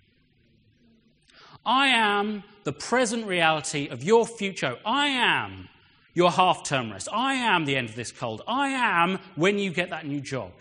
I 1.65 1.87
am 1.87 2.43
the 2.63 2.73
present 2.73 3.27
reality 3.27 3.87
of 3.87 4.03
your 4.03 4.25
future. 4.25 4.77
I 4.85 5.07
am 5.07 5.69
your 6.13 6.31
half 6.31 6.63
term 6.63 6.91
rest. 6.91 7.07
I 7.11 7.35
am 7.35 7.65
the 7.65 7.75
end 7.75 7.89
of 7.89 7.95
this 7.95 8.11
cold. 8.11 8.41
I 8.47 8.69
am 8.69 9.19
when 9.35 9.59
you 9.59 9.71
get 9.71 9.89
that 9.89 10.05
new 10.05 10.21
job. 10.21 10.51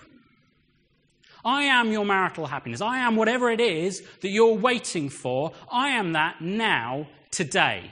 I 1.44 1.64
am 1.64 1.90
your 1.90 2.04
marital 2.04 2.46
happiness. 2.46 2.80
I 2.80 2.98
am 2.98 3.16
whatever 3.16 3.50
it 3.50 3.60
is 3.60 4.02
that 4.20 4.28
you're 4.28 4.54
waiting 4.54 5.08
for. 5.08 5.52
I 5.70 5.90
am 5.90 6.12
that 6.12 6.40
now, 6.40 7.06
today. 7.30 7.90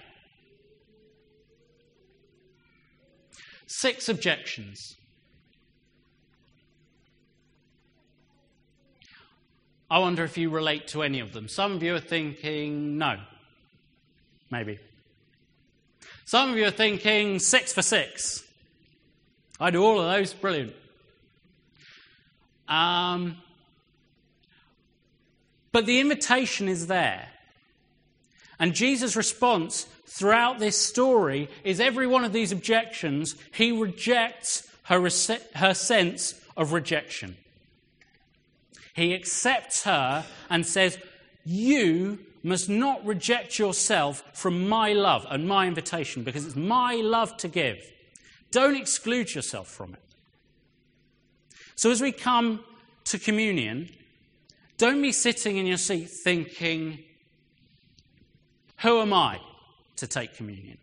Six 3.66 4.08
objections. 4.08 4.96
I 9.90 10.00
wonder 10.00 10.24
if 10.24 10.36
you 10.36 10.50
relate 10.50 10.88
to 10.88 11.02
any 11.02 11.20
of 11.20 11.32
them. 11.32 11.48
Some 11.48 11.72
of 11.72 11.82
you 11.82 11.94
are 11.94 12.00
thinking, 12.00 12.98
no, 12.98 13.18
maybe. 14.50 14.78
Some 16.26 16.50
of 16.50 16.56
you 16.58 16.66
are 16.66 16.70
thinking, 16.70 17.38
six 17.38 17.72
for 17.72 17.80
six. 17.80 18.44
I 19.58 19.70
do 19.70 19.82
all 19.82 19.98
of 19.98 20.10
those, 20.12 20.34
brilliant. 20.34 20.74
Um, 22.68 23.38
but 25.72 25.86
the 25.86 26.00
invitation 26.00 26.68
is 26.68 26.86
there. 26.86 27.28
And 28.58 28.74
Jesus' 28.74 29.16
response 29.16 29.86
throughout 30.06 30.58
this 30.58 30.76
story 30.80 31.48
is 31.64 31.80
every 31.80 32.06
one 32.06 32.24
of 32.24 32.32
these 32.32 32.52
objections, 32.52 33.36
he 33.52 33.70
rejects 33.72 34.68
her, 34.84 35.00
her 35.54 35.74
sense 35.74 36.34
of 36.56 36.72
rejection. 36.72 37.36
He 38.94 39.14
accepts 39.14 39.84
her 39.84 40.24
and 40.50 40.66
says, 40.66 40.98
You 41.44 42.18
must 42.42 42.68
not 42.68 43.04
reject 43.06 43.58
yourself 43.58 44.24
from 44.32 44.68
my 44.68 44.92
love 44.92 45.26
and 45.30 45.46
my 45.46 45.68
invitation 45.68 46.24
because 46.24 46.44
it's 46.44 46.56
my 46.56 46.94
love 46.96 47.36
to 47.38 47.48
give. 47.48 47.78
Don't 48.50 48.76
exclude 48.76 49.34
yourself 49.34 49.68
from 49.68 49.94
it. 49.94 50.07
So 51.78 51.92
as 51.92 52.00
we 52.00 52.10
come 52.10 52.64
to 53.04 53.20
communion, 53.20 53.88
don't 54.78 55.00
be 55.00 55.12
sitting 55.12 55.58
in 55.58 55.64
your 55.64 55.76
seat 55.76 56.10
thinking, 56.10 56.98
Who 58.78 59.00
am 59.00 59.12
I 59.12 59.38
to 59.94 60.08
take 60.08 60.34
communion? 60.34 60.78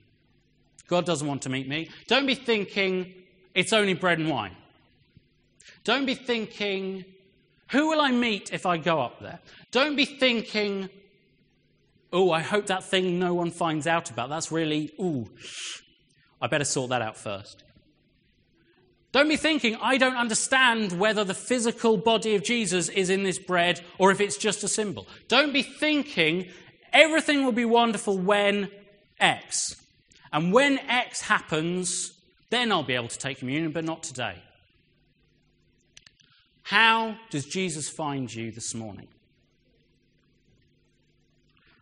God 0.87 1.05
doesn't 1.05 1.27
want 1.27 1.41
to 1.41 1.49
meet 1.49 1.67
me. 1.67 1.89
Don't 2.07 2.25
be 2.25 2.33
thinking, 2.33 3.13
It's 3.53 3.73
only 3.73 3.93
bread 3.93 4.19
and 4.19 4.29
wine. 4.29 4.55
Don't 5.83 6.05
be 6.05 6.15
thinking, 6.15 7.03
who 7.71 7.89
will 7.89 7.99
I 7.99 8.11
meet 8.11 8.53
if 8.53 8.65
I 8.65 8.77
go 8.77 9.01
up 9.01 9.19
there? 9.19 9.39
Don't 9.71 9.97
be 9.97 10.05
thinking, 10.05 10.89
oh, 12.13 12.31
I 12.31 12.39
hope 12.39 12.67
that 12.67 12.85
thing 12.85 13.19
no 13.19 13.33
one 13.33 13.51
finds 13.51 13.85
out 13.85 14.09
about. 14.09 14.29
That's 14.29 14.49
really, 14.49 14.93
ooh, 14.97 15.29
I 16.41 16.47
better 16.47 16.63
sort 16.63 16.91
that 16.91 17.01
out 17.01 17.17
first. 17.17 17.64
Don't 19.15 19.29
be 19.29 19.37
thinking, 19.37 19.77
I 19.81 19.97
don't 19.97 20.17
understand 20.17 20.99
whether 20.99 21.23
the 21.23 21.33
physical 21.33 21.95
body 21.95 22.35
of 22.35 22.43
Jesus 22.43 22.89
is 22.89 23.09
in 23.09 23.23
this 23.23 23.39
bread 23.39 23.79
or 23.97 24.11
if 24.11 24.19
it's 24.19 24.35
just 24.35 24.61
a 24.65 24.67
symbol. 24.67 25.07
Don't 25.29 25.53
be 25.53 25.61
thinking, 25.61 26.49
everything 26.91 27.45
will 27.45 27.53
be 27.53 27.63
wonderful 27.63 28.17
when 28.17 28.69
X. 29.17 29.77
And 30.33 30.51
when 30.51 30.79
X 30.79 31.21
happens, 31.21 32.11
then 32.49 32.73
I'll 32.73 32.83
be 32.83 32.95
able 32.95 33.07
to 33.07 33.17
take 33.17 33.39
communion, 33.39 33.71
but 33.71 33.85
not 33.85 34.03
today. 34.03 34.35
How 36.63 37.15
does 37.29 37.45
Jesus 37.45 37.87
find 37.87 38.33
you 38.33 38.51
this 38.51 38.75
morning? 38.75 39.07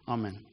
Amen. 0.07 0.45